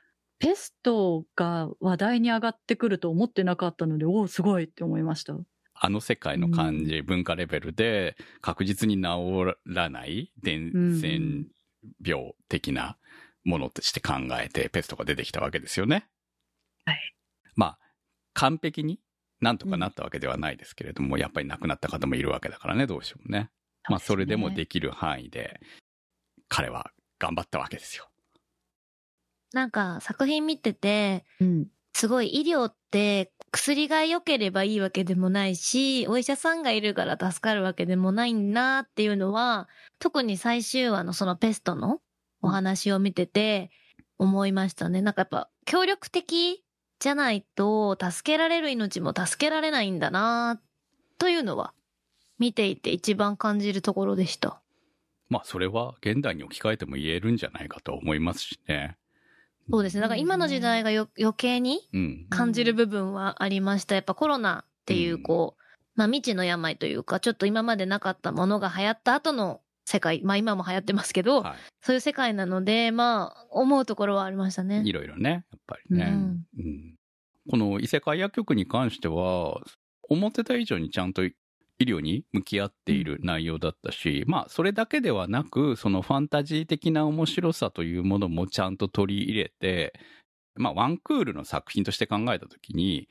[0.42, 5.36] ペストが話題に上がってくると思ってなかったので、おお、すごいって思いました。
[5.72, 11.44] あの世界の漢字、文化レベルで確実に治らない伝染
[12.04, 12.96] 病的な
[13.44, 16.08] ものとして考えてペストが出てきたわけですよね。
[16.86, 16.98] はい。
[17.54, 17.78] まあ、
[18.34, 18.98] 完璧に
[19.40, 23.50] なんとかなったわけではないですけれども、やっぱり亡くなった方もいるわけだからね、どうしてもね。
[23.88, 25.60] まあ、それでもできる範囲で、
[26.48, 28.08] 彼は頑張ったわけですよ。
[29.52, 31.66] なんか作品見てて、うん。
[31.94, 42.00] すごい医療って薬が良ければいいわけでもないし、お医者さんがいるから助かるわけでもないんだっていうのは、特に最終話のそのペストの
[42.40, 43.70] お話を見てて
[44.18, 45.02] 思いましたね。
[45.02, 46.64] なんかやっぱ協力的
[46.98, 50.60] じゃないと助けられる命も助けられないんだな
[51.18, 51.74] というのは
[52.38, 54.60] 見ていて一番感じるところでした。
[55.28, 58.96] まあ、それは現代に置き換えても言えるんじゃないかと思いますしね。
[59.72, 60.02] そうですね。
[60.02, 62.26] だから今の時代がよ余計にうん。
[62.28, 63.94] 感じる部分はありました。
[63.94, 65.62] やっぱコロナっていううんこう、
[65.94, 74.64] まあ未知の病というか、ちょっと今までなかったものが流行った後の世界、まあ今も流行ってますけど、はそういう世界なので、まあ思うところはありましたい。
[74.66, 74.92] いね。
[74.92, 76.04] ろいろね、やっぱりね。
[76.04, 76.94] うんうん
[77.50, 79.60] この異世界薬局に関しては、
[80.08, 81.22] 思ってた以上にちゃんと
[81.82, 89.92] 医療に向き合っている内容だったし、まあ、それだけではなく、そのファンタジー的な面白さというものもちゃんと取り入れて、
[90.54, 93.08] まあ、ワンクールの作品として考えたときに、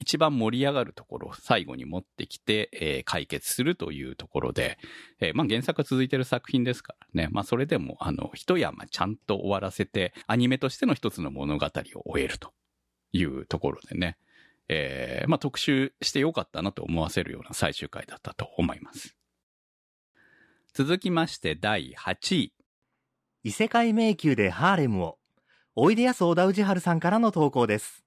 [0.00, 4.78] 一番盛り上がるところを最後に持ってきて、えー解決するというところで、
[5.20, 7.28] えーまあ原作が続いてる作品ですからね。
[7.30, 11.70] まあそれでも、あの、一山ちゃんと終わらせて、アニメとしての一つの物語を
[12.04, 12.52] 終えると
[13.12, 14.18] いうところでね。
[14.68, 19.16] えーまあ特集してよかったなと思わせるような最終回だったと思います。
[20.72, 22.52] 続きまして第8位。
[23.44, 25.18] 異世界迷宮でハーレムを。
[25.76, 28.04] おいでやす小田氏春さんからの投稿です。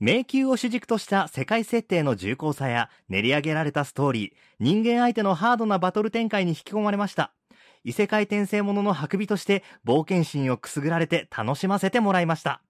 [0.00, 7.32] 迷宮を主軸とした世界設定の重厚さや練り上げられたストーリー、人間相手のハードなバトル展開に引き込まれました。
[7.84, 12.62] 異世界転生ものの運びとして冒険心をくすぐられて楽しませてもらいました。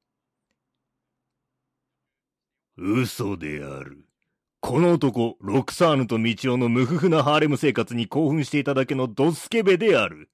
[2.81, 4.05] 嘘である。
[4.61, 10.31] この男、ロクサーヌとミチオの無夫婦なハーレム生活に興奮していただけのドスケベである。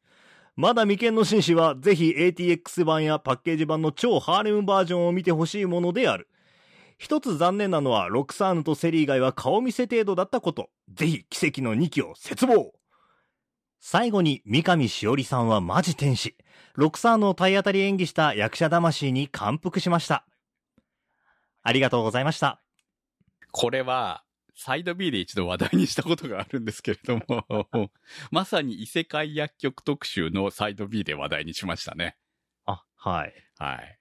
[0.55, 6.29] まだ未見の紳士は、ぜひ ATX 版やパッケージ版の超ハーレムバージョンを見てほしいものである。
[6.99, 10.69] 一つ残念なのは、ロクサーヌとセリー以外は顔見せ程度だったこと。
[10.93, 12.75] ぜひ、奇跡の2期を絶望
[13.81, 16.37] 最後に三上しおりさんはマジ天使。
[16.75, 20.27] ロクサーヌを体当たり演技した役者魂に感服しました。
[21.65, 22.61] ありがとうございました。
[23.51, 24.23] これは、
[24.55, 27.91] サイド B で一度話題にしたことがあるんですけれども、
[28.31, 32.19] まさに異世界薬局特集のサイド B で話題にしましたね。
[32.67, 33.35] あ、はい。
[33.59, 33.99] はい。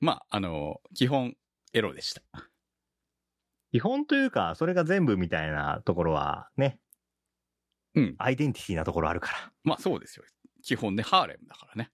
[0.00, 1.36] まあ、あの、基本、
[1.72, 2.22] エロでした。
[3.70, 6.80] 基本というか、それが全部みたいなところはね。
[7.94, 8.14] うん。
[8.18, 9.52] アイデンティティなところあるから。
[9.62, 10.24] まあそうですよ。
[10.62, 11.92] 基本ね、ハーレムだからね。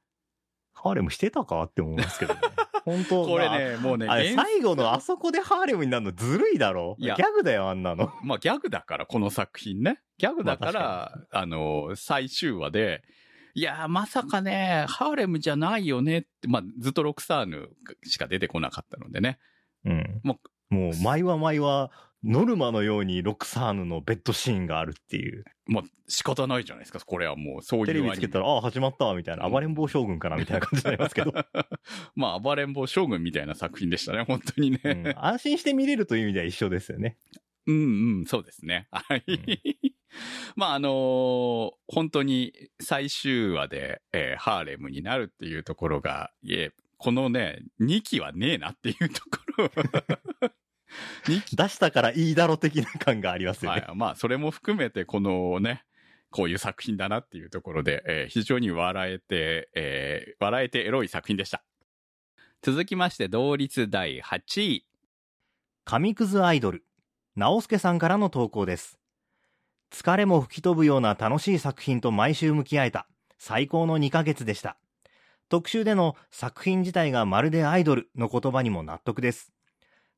[0.73, 2.41] ハーレムしてたかって思いますけどね。
[2.87, 6.97] 本当これね、もうね、最後のあそこでハーレムになるのずるいだろ？
[7.01, 8.13] ギいやャグだよ、あんなの。
[8.23, 10.01] まあギャグだから、この作品ね。
[10.19, 13.03] ギャグだから、まああの、最終話で、
[13.55, 17.71] いやー、まさかね、ハーレムじゃないよねって、まあ、ずっとロクサーヌ
[18.05, 19.39] しか出てこなかったのでね。
[19.85, 20.21] うん。
[20.23, 21.91] ももう、毎話毎話、
[22.25, 25.45] ノルマのようにロクサーヌのベッドシーンがあるっていう。
[25.67, 27.01] もう仕方ないじゃないですか。
[27.05, 29.45] これはもうそういうテレビつけたら、ああ、始まったわ、みたいな。
[29.47, 31.33] うん暴れん坊将軍かな、みたいな感じになりますけど。
[32.17, 34.81] まあ、暴れん坊将軍みたいな作品でしたね、本当にね。
[34.85, 37.19] うん安心して見れるという意味では一緒ですよね。
[37.67, 38.89] うんうん、そうですね。
[38.91, 39.25] はい。
[40.57, 50.51] まあ、あのー本当に最終話で、えーハーレムになるっていうところが、いえ、このね、2期はねえなっていうところ。
[51.25, 53.81] 2 期出したからいいだろ的な感がありますよね。
[53.87, 53.97] はい。
[53.97, 55.85] まあ、それも含めて、このね、
[56.31, 61.65] こういう作品だなっていうところで、えー非常に笑えて、えー笑えてエロい作品でした。
[62.63, 64.87] 続きまして、同率第8位。
[65.85, 66.85] 紙くずアイドル、
[67.37, 68.99] 直輔さんからの投稿です。
[69.91, 73.07] 疲れも吹き飛ぶような楽しい作品と毎週向き合えた、
[73.39, 74.79] 最高の2ヶ月でした。
[75.49, 79.53] 特集での作品自体がまるでアイドルの言葉にも納得です。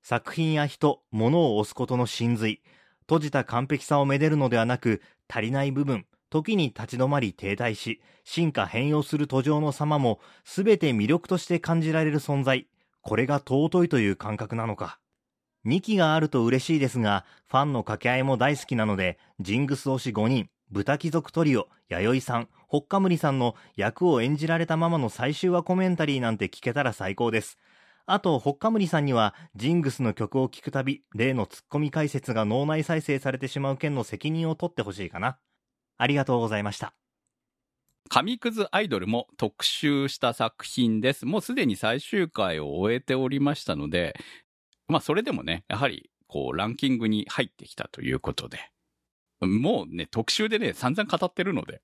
[0.08, 2.62] 作品や人、物を押すことの真髄、
[3.02, 12.68] 閉じた完璧さをめでるのではなく、足りない部分、時に立ち止まり停滞し、進化変容する途上の様も、すべて魅力として感じられる存在。
[13.02, 14.98] これが尊いという感覚なのか。
[15.66, 27.58] 2期があると嬉しいですが、ファンの掛け合いも大好きなので、ジングス推し5人、豚貴族トリオ、弥生さん、ほっかむりさんの役を演じられたままの最終話コメンタリーなんて聞けたら最高です。
[28.10, 35.38] あと、ほっかむりさんには、ジングスの曲を聴くたび、例のツッコミ解説が脳内再生されてしまう件の責任を取ってほしいかな。
[35.98, 36.94] ありがとうございました。
[38.08, 41.26] 紙くずアイドルも特集した作品です。
[41.26, 44.18] もうすでに最終回を終えておりましたので、
[44.86, 48.58] まあそれでもね、やはりこうランキングに入ってきたということで、
[49.40, 51.82] もうね、特集でね、散々語ってるので、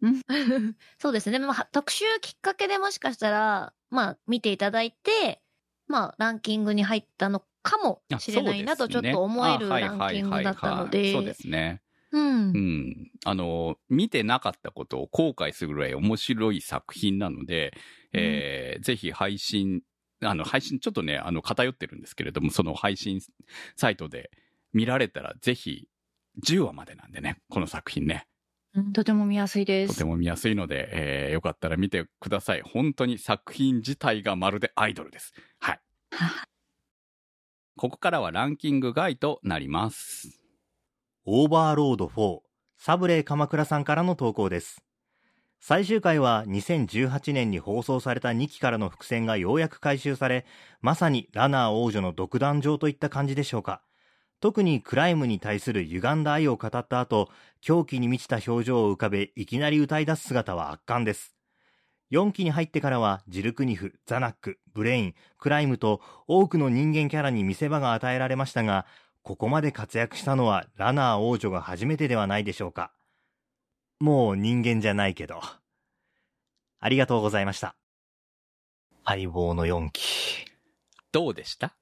[0.98, 1.38] そうですね。
[1.38, 5.42] まあ、特集きっかけでもしかしたら、まあ、見ていただいて、
[5.90, 11.12] まあ、ランキングに入ったのかもしれないなとちょっと思えるランキングだったので。
[11.12, 11.82] そうですね。
[12.12, 12.52] うんう。
[12.52, 13.10] ん。
[13.24, 17.72] あの、見てなかったことを後悔するぐらい面白い作品なので、
[18.12, 19.82] えーぜひ配信、
[20.22, 23.20] あの、配信ちょっとね、あの、偏ってるんですけれども、その配信
[23.76, 24.30] サイトで
[24.72, 25.88] 見られたら、ぜひ、
[26.46, 28.26] 10話までなんでね、この作品ね、
[28.92, 30.04] とても見やすいですとて。
[30.04, 32.62] も見やすいので、えーよかったら見てください。
[32.62, 35.32] 本当に作品自体がまるでアイドルです。
[35.58, 35.80] はい。
[37.76, 40.42] ここからはランキング外となります。
[41.24, 42.40] オーバーロード4、
[42.76, 44.82] サブレイ鎌倉さんからの投稿です。
[45.60, 50.46] 最終回は2018年に放送された2期からの伏線がようやく回収され、
[50.80, 53.82] まさにラナー王女の独壇場といった感じでしょうか。
[54.40, 57.28] 特にクライムに対する歪んだ愛を語った後、
[57.60, 61.36] 狂気に満ちた表情を浮かべ、いきなり歌い出す姿は圧巻です。
[62.10, 68.86] 4期に入ってからはジルクニフ、ザナック、ブレイン、クライムと多くの人間キャラに見せ場が与えられましたが、
[69.22, 72.92] ここまで活躍したのはラナー王女が初めてではないでしょうか。
[74.00, 75.40] もう人間じゃないけど。
[76.80, 77.76] ありがとうございました。
[79.04, 80.46] 相棒の4期。
[81.12, 81.76] どうでした？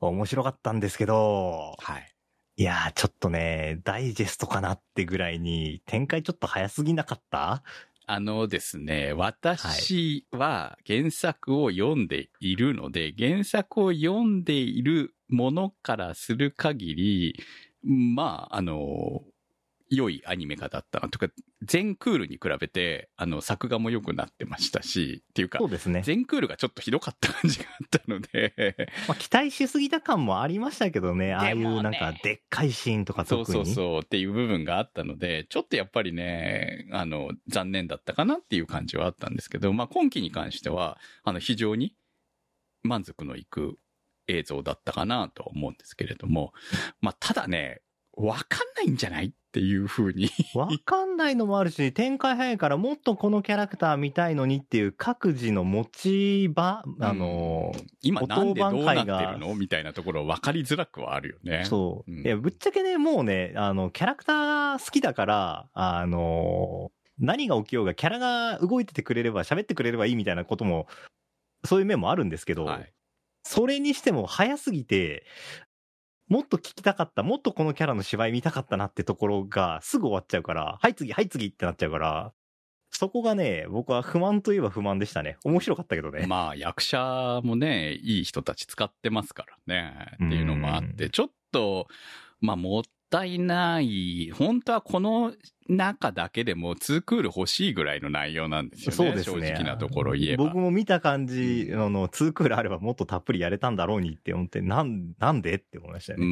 [0.00, 2.12] 面白かったんですけど、はい。
[2.58, 7.62] いやーちょっとね、ダイジェストかなってぐらいに展開ちょっと早すぎなかった？
[8.06, 17.42] あのですね、私は原作を読んでいるので、原作を読んでいるものからする限り、
[17.82, 19.22] まあ、あの、
[19.88, 21.08] 良いアニメ化だったな。
[21.08, 21.28] とか、
[21.62, 26.02] 全クールに比べて、あの、作画も良くなってましたし、っていうかそう、ですね。
[26.04, 28.54] 全クールがちょっとひどかった感じがあったので、
[29.08, 33.64] まあ、期待しすぎた感もありましたけどね、ああいうなんかでっかいシーンとかそう特に。
[33.66, 41.94] そうそうっていう部分があったので、ちょっとやっぱりね、あの、残念だったかなっていう感じはあったんですけど、まあ今期に関しては、あの、非常に
[42.82, 43.78] 満足のいく
[44.28, 46.52] 映像だったかなとは思うんですけれども、
[47.00, 47.82] まあただね、
[48.16, 61.64] わかんないんじゃないっていう風にわかんないのもあるし、展開早いからもっとこのキャラクター見たいのにっていう各自の持ち場、あのー、今なんでどうなってるがのみたいなところ分かりづらくはあるよね。
[61.64, 62.10] そう。
[62.10, 70.86] うんいや、ぶっちゃけね、もうね、あの、キャラクター好きだから、あのー何が起きようが、キャラが動いててくれれば、喋ってくれればいいみたいなことも、
[71.64, 72.92] そういう面もあるんですけど、はい。
[73.42, 75.24] それにしても早すぎて、
[76.28, 82.32] もっと聞きたかった、もっとこのキャラの芝居見たかったなってところがすぐ終わっちゃうから、はい次、はい次ってなっちゃうから、
[82.90, 85.36] そこがね、僕は不満といえば不満でしたね。
[85.44, 86.26] 面白かったけどね。
[86.26, 91.86] まあ役者もね、いい人たち使ってますからね、っていうのもあって、ちょっと、
[92.40, 92.82] まあもっ
[93.16, 95.32] たいない、本当はこの
[95.68, 98.96] 中だけでも2クール欲しいぐらいの内容なんですよね。
[98.96, 99.48] そうですね。
[99.48, 100.44] 正直なところ言えば。
[100.44, 106.26] 僕も見た感じ、あの、ツークールあればもっとたっぷりやれたんだろうにって思って、なん、なんでって思いましたようね。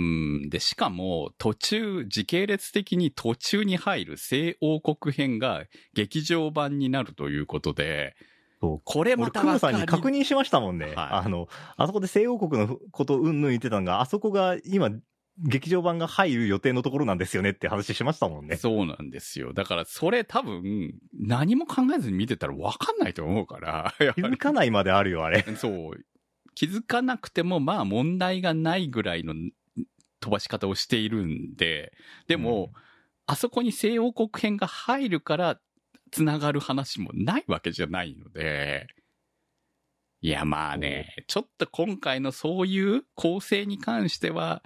[0.47, 0.51] ん。
[0.51, 5.65] で、しかも、途中、時系列的に途中に入る西王国編が
[5.95, 8.15] 劇場版になるということで、
[8.85, 10.87] これまたわかりさんに確認しましたもんね。
[10.87, 14.91] はいあの、あそこで西欧国のことうんぬん言ってたのが、あそこが今、
[15.39, 18.57] 劇場版が入る予定のところなんですよねって話しましたもんね。
[18.57, 19.53] そうなんですよ。
[19.53, 25.43] だから、それ多分、何も考えずに見てたら分かんないと思うから、 気づかないまであるよ、あれ。
[25.57, 26.05] そう。
[26.55, 29.35] 気づかなくても、まあ問題がないぐらいの
[30.21, 31.93] 飛ばし方をしているんで、
[32.29, 32.73] でも、
[33.27, 35.61] あそこに西欧国編が入るから、
[36.13, 38.87] つながる話もないわけじゃないので、
[40.21, 44.63] いや、まあね、ちょっと今回のそういう構成に関しては、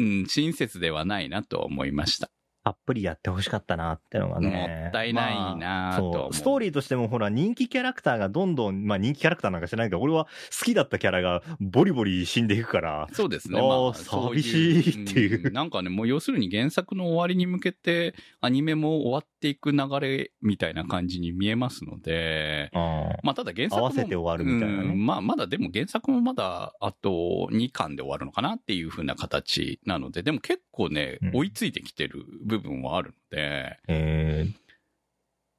[0.00, 2.30] うん、親切ではないなと思いました。
[2.62, 4.48] たっぷりやってほしかったなってのがね。
[4.84, 6.34] もったいないなとは思うそう。
[6.34, 10.26] ストーリーとしてもほら、人気キャラクターがどんどん、まあ人気キャラクターなんか知らないけど、俺は
[10.58, 13.58] 好きだったキャラがボリボリ死んでいくから、そうですね。
[13.58, 23.86] あーまあ、寂しいっていううんなんかね、もう要するに原作の終わりに向けて、アニメも終わっていく流れみたいな感じに見えますので、あまあ、ただ原作も。
[23.86, 34.60] 合わせて終わるみたいなねうんまあ、まだでも原作もまだ、あと2巻で終わるのかなっていう風な形なので、でも結構ねうん、追いついてきてる部分はあるので、えー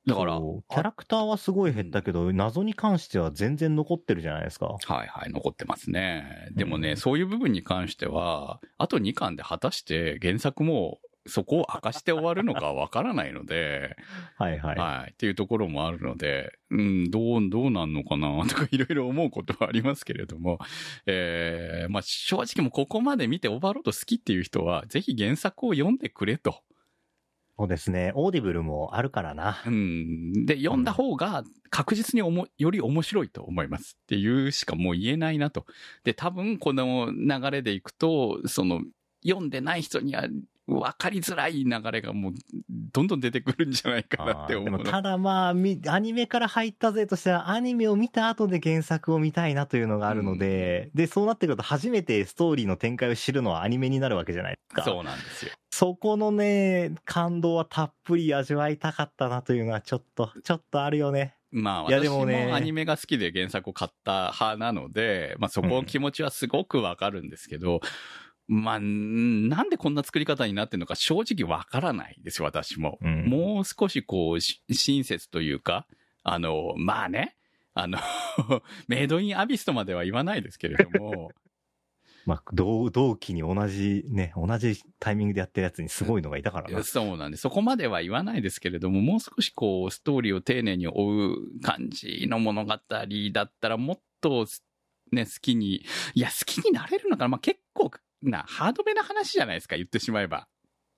[0.08, 4.66] だから、キャラクターはすごい減ったけど、謎に関しては全然残ってるじゃないですか。
[4.66, 6.48] はいはい、残ってますね。
[6.54, 13.96] でもね、うんそういう部分に関しては、あと2巻で果たして原作もそこを明かして終わるのかわからないので、
[14.38, 14.80] はいはい。
[14.80, 20.58] はい、っていうところもあるので、うん、どう、どうなんのかなとかいろいろ思うことはありますけれども、
[21.06, 26.64] えー、まあ正直もうここまで見てオーバーロード好きっていう人は、ぜひ原作を読んでくれと。
[27.62, 28.12] そうですね。
[28.16, 29.70] オーディブルもあるからなう。
[29.70, 30.46] ん。
[30.48, 35.68] で、読んだ方が確実におも、より面白いと思いますっていうしかもう言えないなと。
[36.04, 38.82] で、多分この流れでいくと、その、
[39.24, 40.28] 読んでない人には
[40.66, 42.34] 分かりづらい流れがもう、
[42.70, 54.84] どんどん出てくるんじゃないかなって思うただまあ、みアニメから入ったぜとしては、アニメを見た後で原作を見たいなというのがあるので、で、そうなってくると初めてストーリーの展開を知るのはアニメになるわけじゃないですか。
[54.84, 55.52] そうなんですよ。
[55.72, 61.36] そこのね、感動はたっぷり味わいたかったなというのはちょっと、ちょっとあるよね。
[61.50, 67.82] まあ私もアニメが好きで原作を買った派なので、まあそこの気持ちはすごくわかるんですけど、
[68.48, 72.98] まあ、んなんでこんな作り方になってるのか正直わからないですよ、私も。
[73.02, 75.88] うんもう少しこう、し親切というか、
[76.24, 77.38] あの、まあね、
[77.74, 77.98] あの、
[78.90, 81.32] メイドインアビスとまでは言わないですけれども、
[82.26, 86.84] まあ、同同期に同じね、同じタイミングでやってるやつにすごいのがいたからな。
[86.84, 94.46] そうなんで、そこまでは言わないですけれども、もう少しこう、ストーリーを丁寧に追う感じの物語だったら、もっと、
[95.12, 97.92] ね、好きに、いや、好きになれるのかなまあ、結構
[98.22, 100.48] な、ハードめな話じゃないですか、言ってしまえば。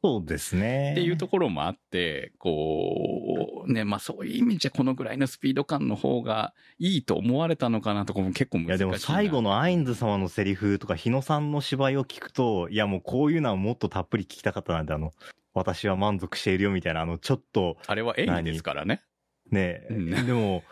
[0.03, 0.91] そうですね。
[0.91, 8.67] っていうところもあって、こう、ね、まあそういう意味じゃこのぐらいのスピード感の方がいいと思われたのかなとかも結構難しいな。
[8.67, 15.13] いやでも最後のアインズ様のセリフとか日野さんの芝居を聞くと、いやもうこういうのはもっとたっぷり聞きたかったなんてあの、
[15.53, 19.03] 私は満足しているよみたいなあのちょっとあれは演技ですからね。
[19.51, 20.63] ね、うんでも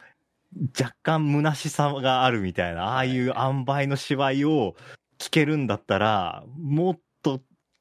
[0.78, 4.76] 若干虚しさがあるみたいな、ああいう塩梅の芝居を
[5.20, 7.02] 聞けるんだったら、もっと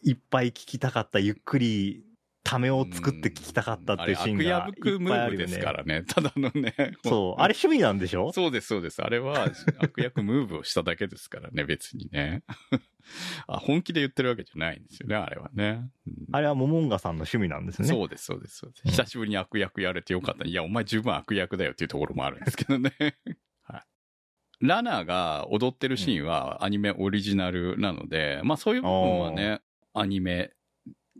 [0.02, 2.04] いっぱい聞きたかった、ゆっくり
[2.42, 5.58] ためを作って聞きたかったっていうシーンがいっあれ悪役ムーブです。
[5.58, 6.04] からね。
[6.08, 6.74] ただのね。
[7.04, 7.40] そう。
[7.40, 8.32] あれ趣味なんでしょ？
[8.32, 9.02] そうです、そうです。
[9.02, 9.48] あれは
[9.78, 12.42] 悪役ムーブをしただけですからね、別にね。
[13.46, 15.90] あ本気で言ってるわけじゃないんですよね、あれはね。
[16.06, 17.88] うんあれはモモンガさんの趣味なんですね。
[17.88, 18.82] そうです、そうです、そうです。
[18.88, 20.46] 久しぶりに悪役やれてよかった。
[20.46, 22.92] いや、お前十分悪役だよっていうところもあるんですけどね。
[23.64, 24.66] はい。
[24.66, 29.60] ラナが踊ってるシーンはアニメオリジナルなので、まあそういう部分はね、
[29.94, 30.52] アニメ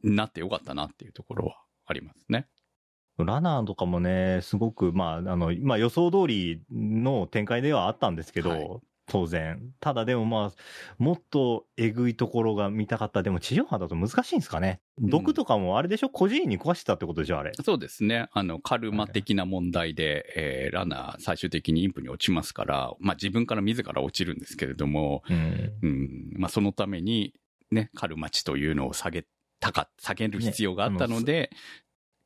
[0.03, 1.57] になってよかったなっていうところは
[1.87, 2.47] ありますね。
[3.19, 8.69] ラナーとかもね、すごく、まあ、あの、まあ予想通りの展開ではあったんですけど、はい
[9.13, 9.61] 当然。
[9.81, 13.25] ただでもまあ、もっとえぐいところが見たかった。
[13.25, 14.81] でも地上波だと難しいんですかね。
[15.03, 16.11] ん毒とかもあれでしょ？
[16.11, 17.51] 個人に壊してたってことでしょあれ。
[17.61, 18.29] そうですね。
[18.31, 25.73] あの、カルマ的な問題で、えーラナー最終的にインプに落ちますから、まあ自分から自ら落ちるんですけれども、うん。
[25.83, 27.35] うん、まあそのために、
[27.71, 29.27] ね、カルマ値というのを下げ
[29.61, 31.51] たか、下げる必要があったので、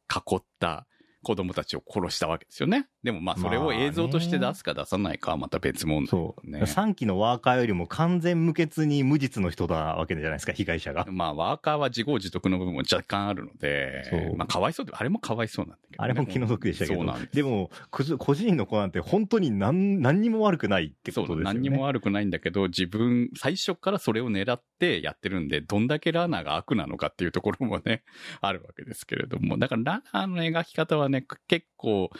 [0.09, 0.86] 囲った
[1.25, 2.87] 子供たちを殺したわけですよね。
[3.03, 6.51] でもまあそれを映像として出すか出さないかはまた別問題そう。
[6.51, 6.61] ね。
[6.61, 11.07] 3期のワーカーよりも完全無欠に無実の人だわけじゃないですか、被害者が。
[11.11, 16.05] まあ、ワーカーは自業自得の部分も若干あるのでそう、まあ、かわいそうで、あれもかわいそうなんだけど、ね。
[16.05, 17.29] あれも気の毒でしたけどそうなんで。
[17.31, 17.37] す。
[17.37, 21.61] でも、個人の子なんて本当に何、何にも悪くないってそうことですよね。
[21.61, 28.03] 何にも悪くないんだけど、自分、最初からそれを狙ってやってるんで、どんだけラーナーが悪なのかっていうところもね、
[28.41, 29.59] あるわけですけれども。
[29.59, 32.11] だからラーナーの描き方はね、結構、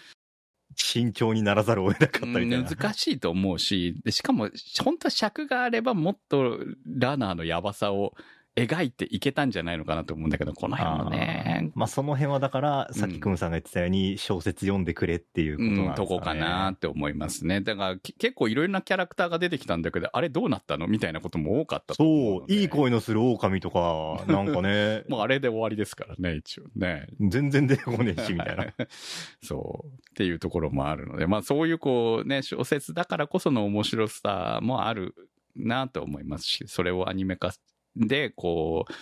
[0.77, 2.69] 慎重にならざるを得なかったみたいな。
[2.69, 4.51] 難しいと思うし、でしかも、
[4.83, 8.15] 本当は尺があればもっとラーナーのヤバさを
[8.57, 15.89] 描いていけたんじゃないのかなと思うんだけど、この辺もね、まあその辺はだから、さっきくむさんが言ってたように小説読んでくれっていうことなんですかね。
[15.89, 17.63] うん、とこかなって思いますね。
[17.63, 22.53] だから、け結構いろいろなキャラクターが出てきたんだけど、あれどうなったのみたいなことも多かったと思うそう。
[22.53, 27.09] いい声のする狼とか、なんかね、 もうあれで終わりですからね、一応ね。
[27.19, 28.73] 全然出てこねえし、みたいな。
[29.43, 29.89] そう。
[29.89, 35.17] っていうところもあるので、まあそういうこうね、小説だからこその面白さもある
[35.57, 37.53] なと思いますし、それをアニメ化
[37.97, 38.93] で、こう、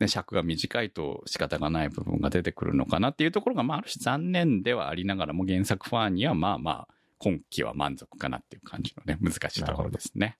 [0.00, 10.36] ね、尺が短いと仕方がない部分が出てくるのかなっていうところが、まあある種残念ではありながらも原作ファンにはまあまあ、今期は満足かなっていう感じのね、難しいところですね。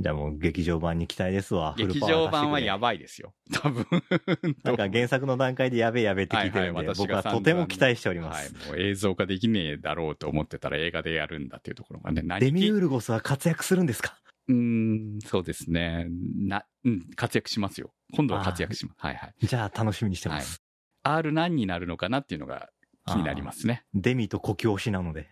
[0.00, 1.74] じゃあもう劇場版に期待ですわ。
[1.76, 3.34] 劇場版はやばばいですよ。
[3.52, 3.86] 多分。
[4.64, 8.54] なんか原作の段階でやべえやべえって聞いてるんで、はいはい私僕はとても期待しておりまはいす。。
[8.68, 14.18] もう映像化できねえだろうと思ってたら映画でやるんだっていうところがね、何デミウールゴスは活躍するんですか？
[14.48, 16.06] うーん、そうですね。
[16.36, 17.92] な、うん、活躍しますよ。
[18.14, 18.96] 今度は活躍します。
[18.98, 19.46] はいはい。
[19.46, 20.62] じゃあ楽しみにしてます。
[21.02, 22.70] R 何になるのかなっていうのが
[23.06, 23.84] 気になりますね。
[23.94, 25.28] デミと故郷しなので。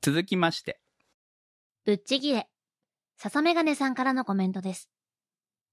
[0.00, 0.80] 続きまして。
[1.84, 2.48] ぶっちぎれ。
[3.16, 4.90] 笹メガネさんからのコメントです。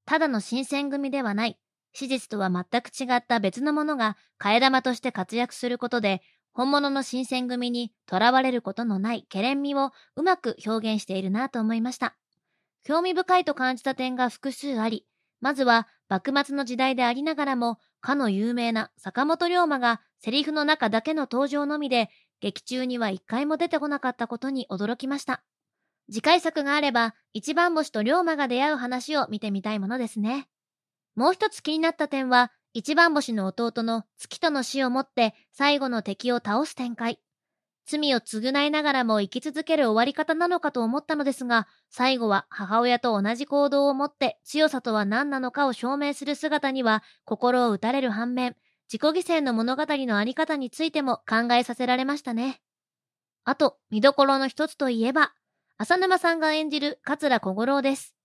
[0.05, 1.59] ただの新選組ではない、
[1.93, 6.21] 史実とは全く違った別のものが替え玉として活躍することで、
[6.53, 12.15] 本物の新選組に囚われることのないケレン味をうまく表現しているなと思いました。
[12.83, 15.05] 興味深いと感じた点が複数あり、
[15.41, 22.09] まずは幕末の時代でありながらも、かの有名な坂本龍馬がセリフの中だけの登場のみで、
[22.39, 25.43] 劇中には一回も出てこなかったことに驚きました。
[26.09, 30.47] 次回作があれば、一番星と龍馬が出会う話を見てみたいものですね。
[31.15, 37.19] もう一つ気になった点は、一番星の弟の月との死をもって最後の敵を倒す展開。
[37.85, 48.55] 罪を償いながらも生き続ける終わり方なのかと思ったのですが、最後は母親と同じ行動をもって強さとは何なのかを証明する姿には心を打たれる反面、
[48.91, 52.61] 自己犠牲の物語のあり方についても考えさせられましたね。
[53.43, 55.33] あと、見どころの一つといえば、
[55.77, 58.15] 浅沼さんが演じる桂小五郎です。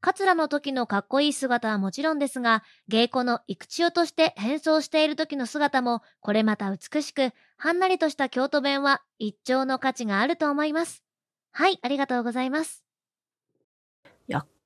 [0.00, 11.04] 桂の時のかっこいい姿はもちろんですが、芸妓の育千代として変装している時の姿も、これまた美しく、はんなりとした京都弁は一丁の価値があると思います。
[11.52, 12.84] はい、ありがとうございます。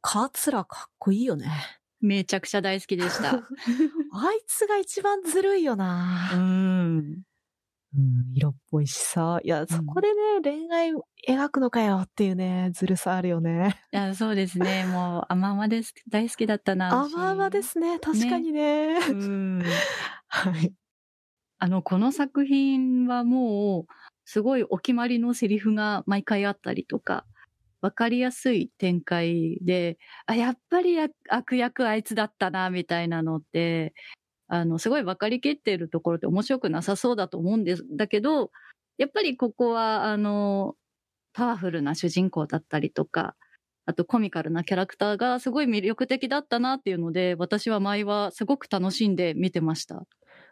[0.06, 1.50] カツラかっこいいよね。
[2.02, 3.30] めちゃくちゃ大好きでした。
[4.12, 6.28] あいつが一番ずるいよな。
[6.34, 7.22] うん。
[7.96, 9.40] うん、色っぽいしさ。
[9.44, 10.92] いや、そこでね、恋愛
[11.28, 13.80] 描くのかよっていうね、ずるさあるよね。
[13.92, 14.84] いや、そうですね。
[14.86, 15.94] もう、甘々です。
[16.08, 16.90] 大好きだったな。
[16.90, 18.00] 甘々ですね。
[18.00, 18.96] 確かにね。
[18.98, 19.62] うん。
[20.26, 20.72] はい。
[21.58, 23.92] あの、この作品はもう、
[24.24, 27.26] すごいお決まりのセリフが毎回あったりとか、
[27.80, 33.94] わかりやすい展開で、あ、やっぱり悪悪役あいつだったな、みたいなのって、
[34.54, 37.84] あの、すごい分かりきっているところって面白くなさそうだと思うんです。
[37.90, 38.52] だけど、
[38.98, 40.76] やっぱりここは、あの、
[41.32, 43.34] パワフルな主人公だったりとか、
[43.86, 50.06] あとコミカルなキャラクターがすごい魅力的だったなっていうので、私は前はすごく楽しんで見てました。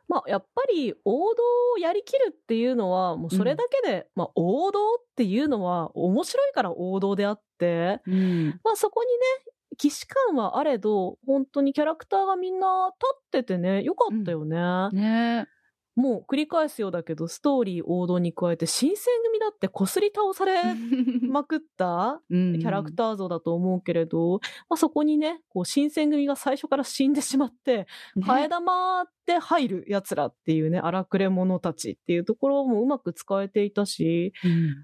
[0.09, 1.43] まあ、やっぱり王道
[1.77, 8.61] をやりきるっていうのは、もうそれだけで、まあ、王道っていうのは面白いから王道であって、うん。
[8.65, 9.09] まあそこに
[9.47, 14.57] ね、既視感はあれど、本当にキャラクターがみんな立っててね、よかったよね。
[14.93, 15.47] ね
[15.95, 20.63] もう繰り返すようだけど、ストーリー王道に加えて、新選組だってこすり倒され
[21.29, 27.87] まくったキャラクター像だと思うけれど、まあそこにね、こう新選組が最初から死んでしまって、
[28.17, 34.33] 替え玉で入る奴らっていうね、荒くれ者たちっていうところもうまく使えていたし、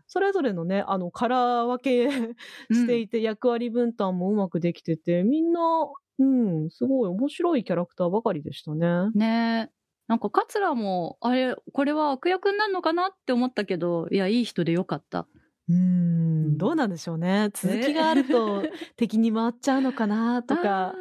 [0.06, 2.34] それぞれのね、あの、カラー分け
[2.70, 5.61] していて、役割分担もうまくできてて、みんな、
[6.18, 9.11] うん、すごい面白いキャラクターばかりでしたね。
[9.14, 9.70] ね
[10.09, 15.28] なんか、桂も、あれ、これは悪役になるのかなって思ったけど、いや、いい人でよかった。
[15.68, 17.50] うん、どうなんでしょうね。
[17.52, 18.62] 続きがあると
[18.96, 20.94] 敵に回っちゃうのかなとか。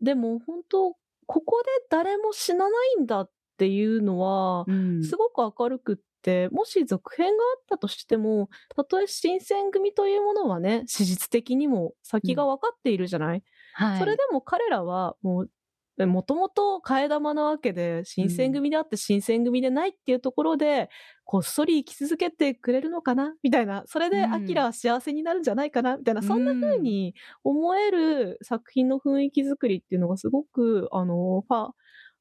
[0.00, 0.94] でも本当、
[1.26, 4.66] ここで誰も死なないんだっていうのは、
[5.02, 13.42] すごく明るくって、もし続編があったとしても、たとえ新選組というものはね、史実的にも先が分かっているじゃない、
[13.72, 13.98] はい。
[13.98, 15.50] それでも彼らはもう、
[15.98, 20.90] もともと替え玉なわけで、新選組であって新選組でないっていうところで、
[21.24, 23.34] こっそり生き続けてくれるのかな？
[23.42, 23.84] みたいな。
[23.86, 25.96] それで、アキラは幸せになるんじゃないかな？
[25.96, 27.14] みたいな、そんな風に
[27.44, 31.68] 思える作品の雰囲気作りっていうのがすごく、あの、ファ、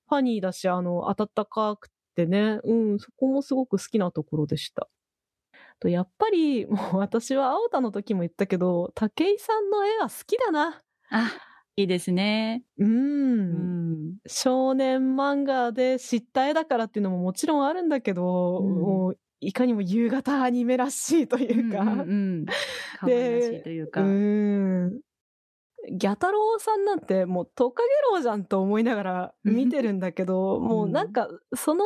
[0.08, 4.88] ファニーだし、あの、温かくてね、うん、そこもすごく好きなところでした。
[5.80, 10.82] と、やっぱり、もう私は青田の時も言ったけど、武井さんの絵は好きだな。
[11.10, 11.32] あ、
[11.76, 12.64] いいですね。
[12.78, 12.88] うん。
[12.88, 13.54] う
[14.14, 14.18] ん。
[14.28, 24.02] 少年漫画で知った絵だからっていうのももちろんあるんだけど、うんもういかにも夕方アニメらしいというか、うんうんらしいというか。
[24.02, 25.02] うん
[25.92, 31.84] ギャ太郎さんなんてもうトカゲロウじゃんと思いながら見てるんだけど、もうなんかその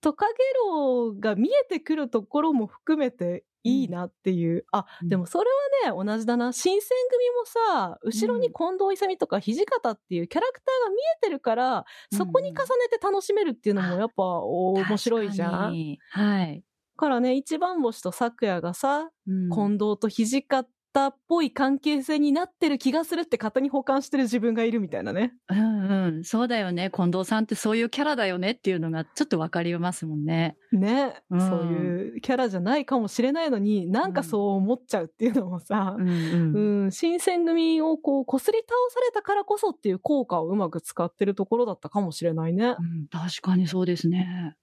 [0.00, 0.32] トカゲ
[0.70, 4.64] ロウが見えてくるところも含めていいなっていう。
[4.72, 5.50] あ、うんでもそれ
[5.84, 6.52] はね、同じだな。
[6.52, 15.98] 新選組もさ、後ろに近藤勇とか土方っていうキャラクターが見えてるから、そこに重ねて楽しめるっていうのもやっぱ面白いじゃん。
[16.10, 16.62] はい。
[16.96, 20.68] からね、一番星と咲夜がさ、うん近藤と土方
[21.08, 25.34] っぽい関係性になってる気がするって勝手に保管してる自分がいるみたいなね。
[25.48, 26.24] うんうん。
[26.24, 26.90] そうだよね。
[26.94, 30.56] 近藤さんってそういうキャラだよねっていうのがちょっとわかりますもんね。
[30.72, 36.12] ね、うんそういうキャラじゃないかもしれないのに、なんかそう思っちゃうっていうのもさう、んう
[36.52, 36.86] うん。
[36.86, 42.76] ん、新選組をこう、こすり倒されたからこそっていう効果をうまく使ってるところだったかもしれないね。
[42.78, 44.56] うん確かにそうですね。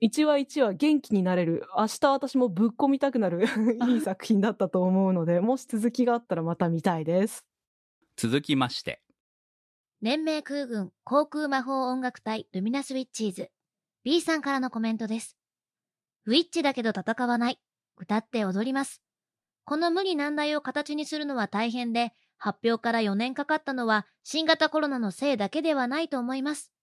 [0.00, 1.64] 一話一話元気になれる。
[1.76, 3.46] 明日私もぶっ込みたくなる
[3.88, 7.46] いい作品だったと思うので、もし続きがあったらまた見たいです。
[8.16, 9.02] 続きまして、
[10.02, 13.50] 連盟空軍航空魔法音楽隊ルミナスウィッチーズ。
[14.04, 15.36] B さんからのコメントです。
[16.26, 17.58] ウィッチだけど戦わない。
[17.96, 19.02] 歌って踊ります。
[19.64, 26.75] この無理難題を形にするのは大変で、発表から4年かかったのは新型コロナのせいだけではないと思います。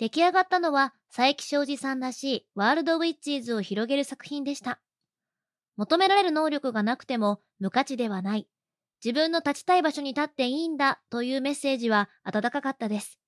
[0.00, 4.80] 出来上がったのは佐伯昌司さんらしいワールドウィッチーズを広げる作品でした。
[5.76, 8.48] 求められる能力がなくても無価値ではない。
[9.04, 13.18] 自分の立ちたい場所に立っていいんだというメッセージは温かかったです。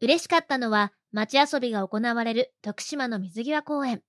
[0.00, 4.00] 嬉しかったのは街遊びが行われる徳島の水際公園。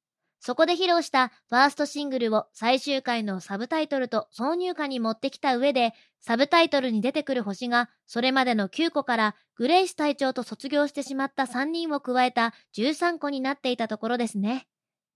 [0.43, 14.67] そこで披露したファーストシングルを最終回のサブタイトルと挿入歌に持ってきた上で、サブタイトルに出てくる星がそれまでの9個からグレイス隊長と卒業してしまった3人を加えた13個になっていたところですね。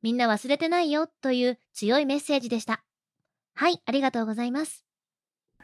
[0.03, 2.84] みんな忘れてないよという強いメッセージでした。
[3.55, 4.86] はい、ありがとうございます。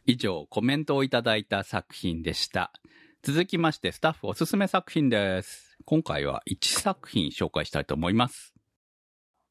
[0.07, 2.73] 以上コメントをいただいた作品でした。
[3.21, 5.77] 続きましてスタッフおすすめ作品です。
[5.85, 8.55] 今回は1作品紹介したいと思います。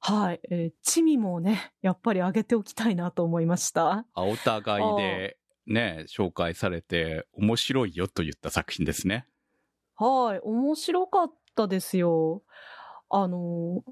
[0.01, 0.41] はい。
[0.51, 4.07] えー、チミもね、やっぱり上げておきたいなと思いました。
[4.15, 5.37] あお互いで
[5.67, 9.27] ね、紹介されて面白いよと言った作品ですね。
[9.97, 12.43] はい、面白かったですよ。
[13.11, 13.83] あの、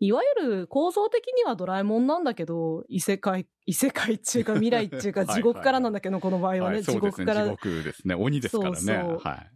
[0.00, 7.26] いわゆる構造的にはドラえもんなんだけど、異世界、異世界っていうか未来っていうか はい地獄からなんだけど、この場合はね、地はいそうですね。
[7.26, 8.14] 獄から地獄ですね。
[8.14, 8.76] 鬼ですからね。
[8.76, 9.50] そうそうはい。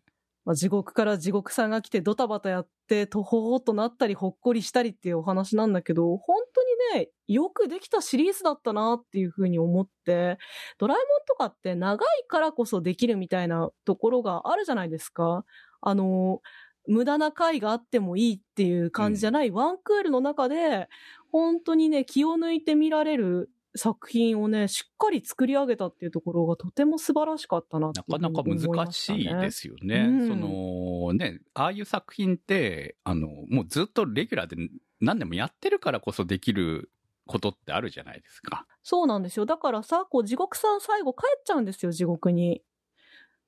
[0.48, 10.38] まあ、地獄から地獄さんが来てドタバタやって、とほほっとなったり、ほっこりしたりっていうお話なんだけど、本当にね、よくできたシリーズだったなっていうふうに思って、
[10.78, 15.44] ドラえもんとかって長いからこそできるみたいなところがあるじゃないですか。
[15.82, 16.40] あの、
[16.86, 20.88] 無駄な回があってもいいっていう感じじゃない、ワンクールの中で、
[21.30, 30.00] 本当にね、気を抜いて見られる作品をね、しっかり作り上げたっていうところがとても素晴らしかったなっていうふうになかなか難しいですよね。
[30.00, 34.56] うんそのね、ああいう作品って、あの、もうずっとレギュラーで
[35.00, 36.90] 何年もやってるからこそできる
[37.26, 38.66] ことってあるじゃないですか。
[38.82, 39.46] そうなんですよ。
[39.46, 42.62] だからさ、こう、地獄さん最後帰っちゃうんですよ、地獄に。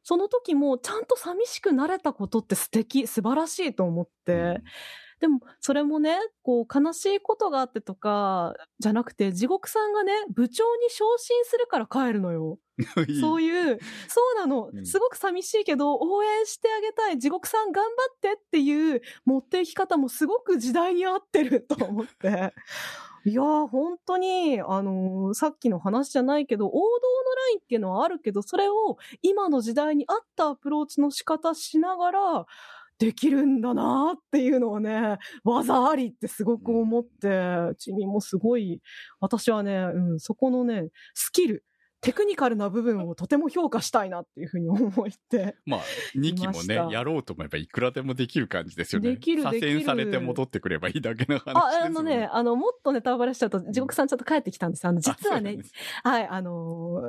[0.02, 4.62] その時も、ちゃんと寂しくなれたことって素敵、素晴らしいと思って。
[5.20, 12.58] でも、それもね、こう、悲しいことがあってとか、じゃなくて、地獄さんがね、部長に昇進するから帰るのよ。
[13.20, 14.80] そういう、そうなのう。
[14.80, 17.18] んすごく寂しいけど、応援してあげたい。
[17.18, 22.54] 地獄さん頑張ってっていう持っていき方もすごく時代に合ってると思って。
[23.26, 32.46] いやー、本当に、あのーさっきの話じゃないけど、王道のラインっていうのはあるけど、それを今の時代に合ったアプローチの仕方しながら、
[33.00, 38.82] できるんだなーっていうのをね、技ありってすごく思って、チミもすごい、
[39.20, 41.64] 私はね、うん、そこのね、スキル、
[42.00, 45.56] テクニカルな部分をとても評価したいなっていうふうに思って。
[45.66, 45.80] まあ、
[46.16, 49.10] 2期もね、やろうと思えばいくらでもできる感じですよね。
[49.10, 54.86] できる左遷されて戻ってくればいいだけの話ですよあ、あのね、あの、もっとネタバレしちゃうと、地獄さんちょっと帰ってきたんです。
[54.86, 55.58] あの、実はね、
[56.02, 57.02] はい、あの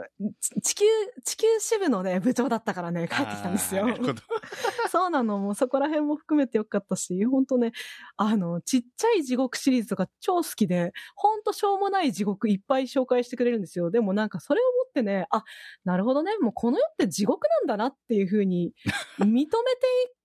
[0.62, 0.86] 地球、
[1.24, 3.98] 地球支部のね、部長だったからね、帰ってきたんですよあーな。
[3.98, 4.22] るほど。
[4.92, 7.72] そうなの、もうそこら辺も含めてよかったし、本当ね、
[8.18, 13.90] あの、ちっちゃい地獄シリーズとか超好きで、ほんとしょうもない地獄いっぱい紹介してくれるんですよ。
[13.90, 15.44] でもなんかそれをもってね、あ、
[15.86, 18.74] なるほどね、もうこの世って地獄なんだなっていうふうに
[19.20, 19.48] 認めてい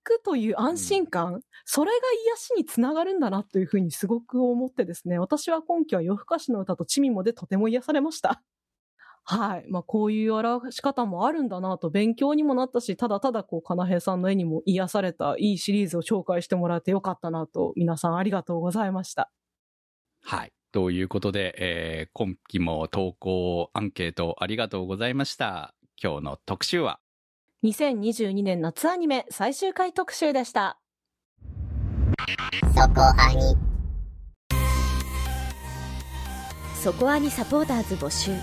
[0.03, 1.97] くという安心感、それが
[2.31, 8.43] 癒しにつながるんだなというふうにすごく思ってですね、私は今期は夜更かしの歌とチミモでとても癒されました。
[9.23, 9.65] はい。
[9.69, 19.29] まあ、こういう表し方もあるんだなと勉強にもなったし、ただただこう、かなへいさんの絵にも癒されたいいシリーズを紹介してもらえてよかったなと、皆さんありがとうございました。
[20.23, 20.51] はい。
[20.77, 25.73] ということで、えー今期も投稿、アンケートありがとうございました。
[25.99, 26.99] 今日の特集は、
[27.63, 30.77] 2022年夏アニメ最終回特集でした。
[32.75, 32.87] そ
[36.93, 38.33] こアニサポーターズ募集。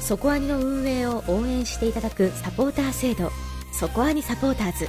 [0.00, 3.30] そこアニの運営を応援していただくサポーター制度。
[3.72, 4.88] そこアニサポーターズ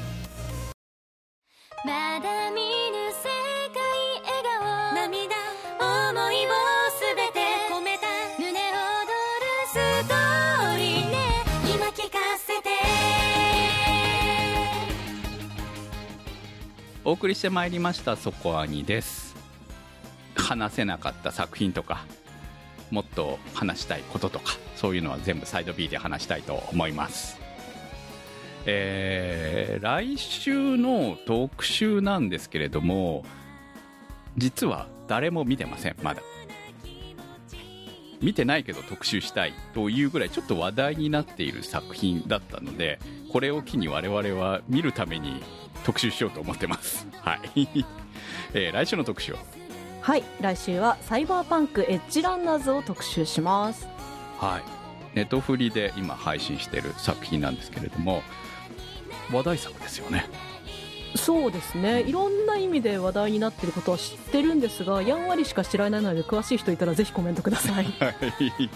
[17.11, 19.35] お送りしてまいりました、そこアニです。
[20.33, 22.05] 話せなかった作品とか、
[22.89, 27.37] もっと話したいこととか、そういうのは全部サイド B で話したいと思います。
[28.65, 33.25] えー来週の特集なんですけれども、
[34.37, 36.21] 実は誰も見てません、まだ。
[38.21, 42.99] 見てないけど特集したいというぐらいちょっと話題になっている作品だったので、
[43.31, 45.41] これを機に我々は見るために
[45.83, 47.07] 特集しようと思ってます。
[47.21, 47.67] はい。
[48.53, 49.39] えー来週の特集は？
[50.01, 50.23] はい。
[50.39, 53.87] 来週はサイバーパンクエッジランナーズを特集します。
[54.39, 54.61] はい。
[55.15, 58.23] ネットフリで今配信している作品なんですけれども、
[59.31, 60.25] 話題作ですよね。
[61.15, 62.01] そうですね。
[62.01, 67.85] いろんな意味で話題になっていることは知ってるんですが、やんわりしか知らないので、詳しい人いたらぜひコメントください。
[67.85, 68.15] はい。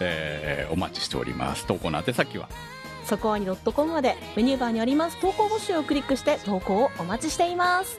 [0.00, 1.66] えーお待ちしております。
[1.66, 2.48] 投稿の宛先は？
[3.04, 7.98] そこアニ .com までメニューバーにあります投稿募集をクリックして投稿をお待ちしています。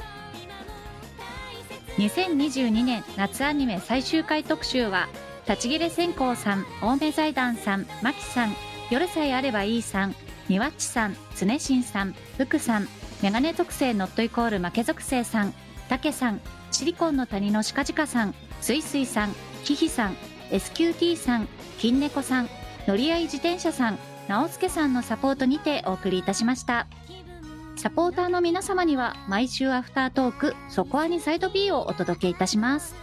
[1.97, 5.09] 2022年夏アニメ最終回特集は
[5.49, 8.55] 立ち切れ線香さん青梅財団さんマキさん
[8.89, 10.15] 夜さえあればいいさん
[10.47, 12.87] にわっちさん常新さん福さん
[13.21, 15.53] メガネ属性ノットイコール負け属性さん
[15.91, 16.39] たけさん、
[16.71, 20.15] シリコンの谷のしかじかさん、すいすいさん、きひさん、
[20.49, 21.49] SQT さん、
[21.79, 22.49] 金猫さん、
[22.87, 23.99] 乗り合い自転車さん、
[24.29, 26.87] 直輔さんのサポートにてお送りいたしました。
[27.75, 32.95] サポーターの皆様には毎週アフタートーク、そこアニサイド B をお届けいたします。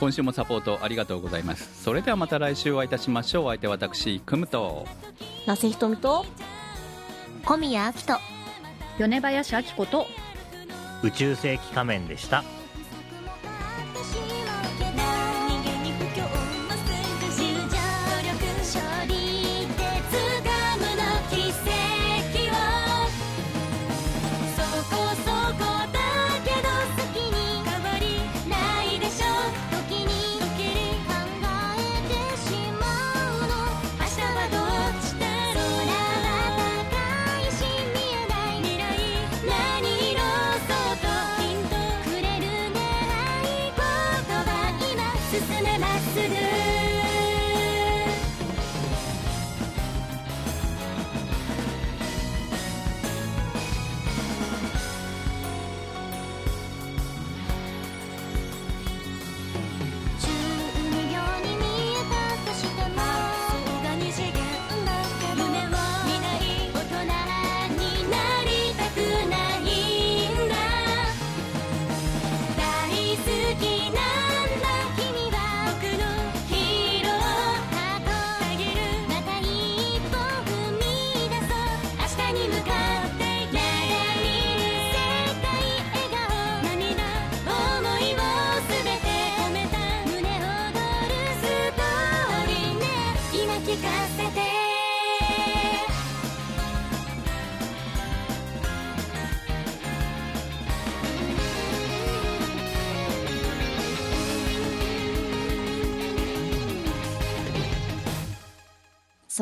[0.00, 4.84] 今週もサポートありがとうございますそれではまた来週お会いいたしましょうお相手は私くむと
[5.46, 6.26] なせひとみと
[7.44, 8.31] 小宮明人。
[8.98, 10.06] 米林明子と
[11.02, 12.44] 宇宙世紀仮面でした。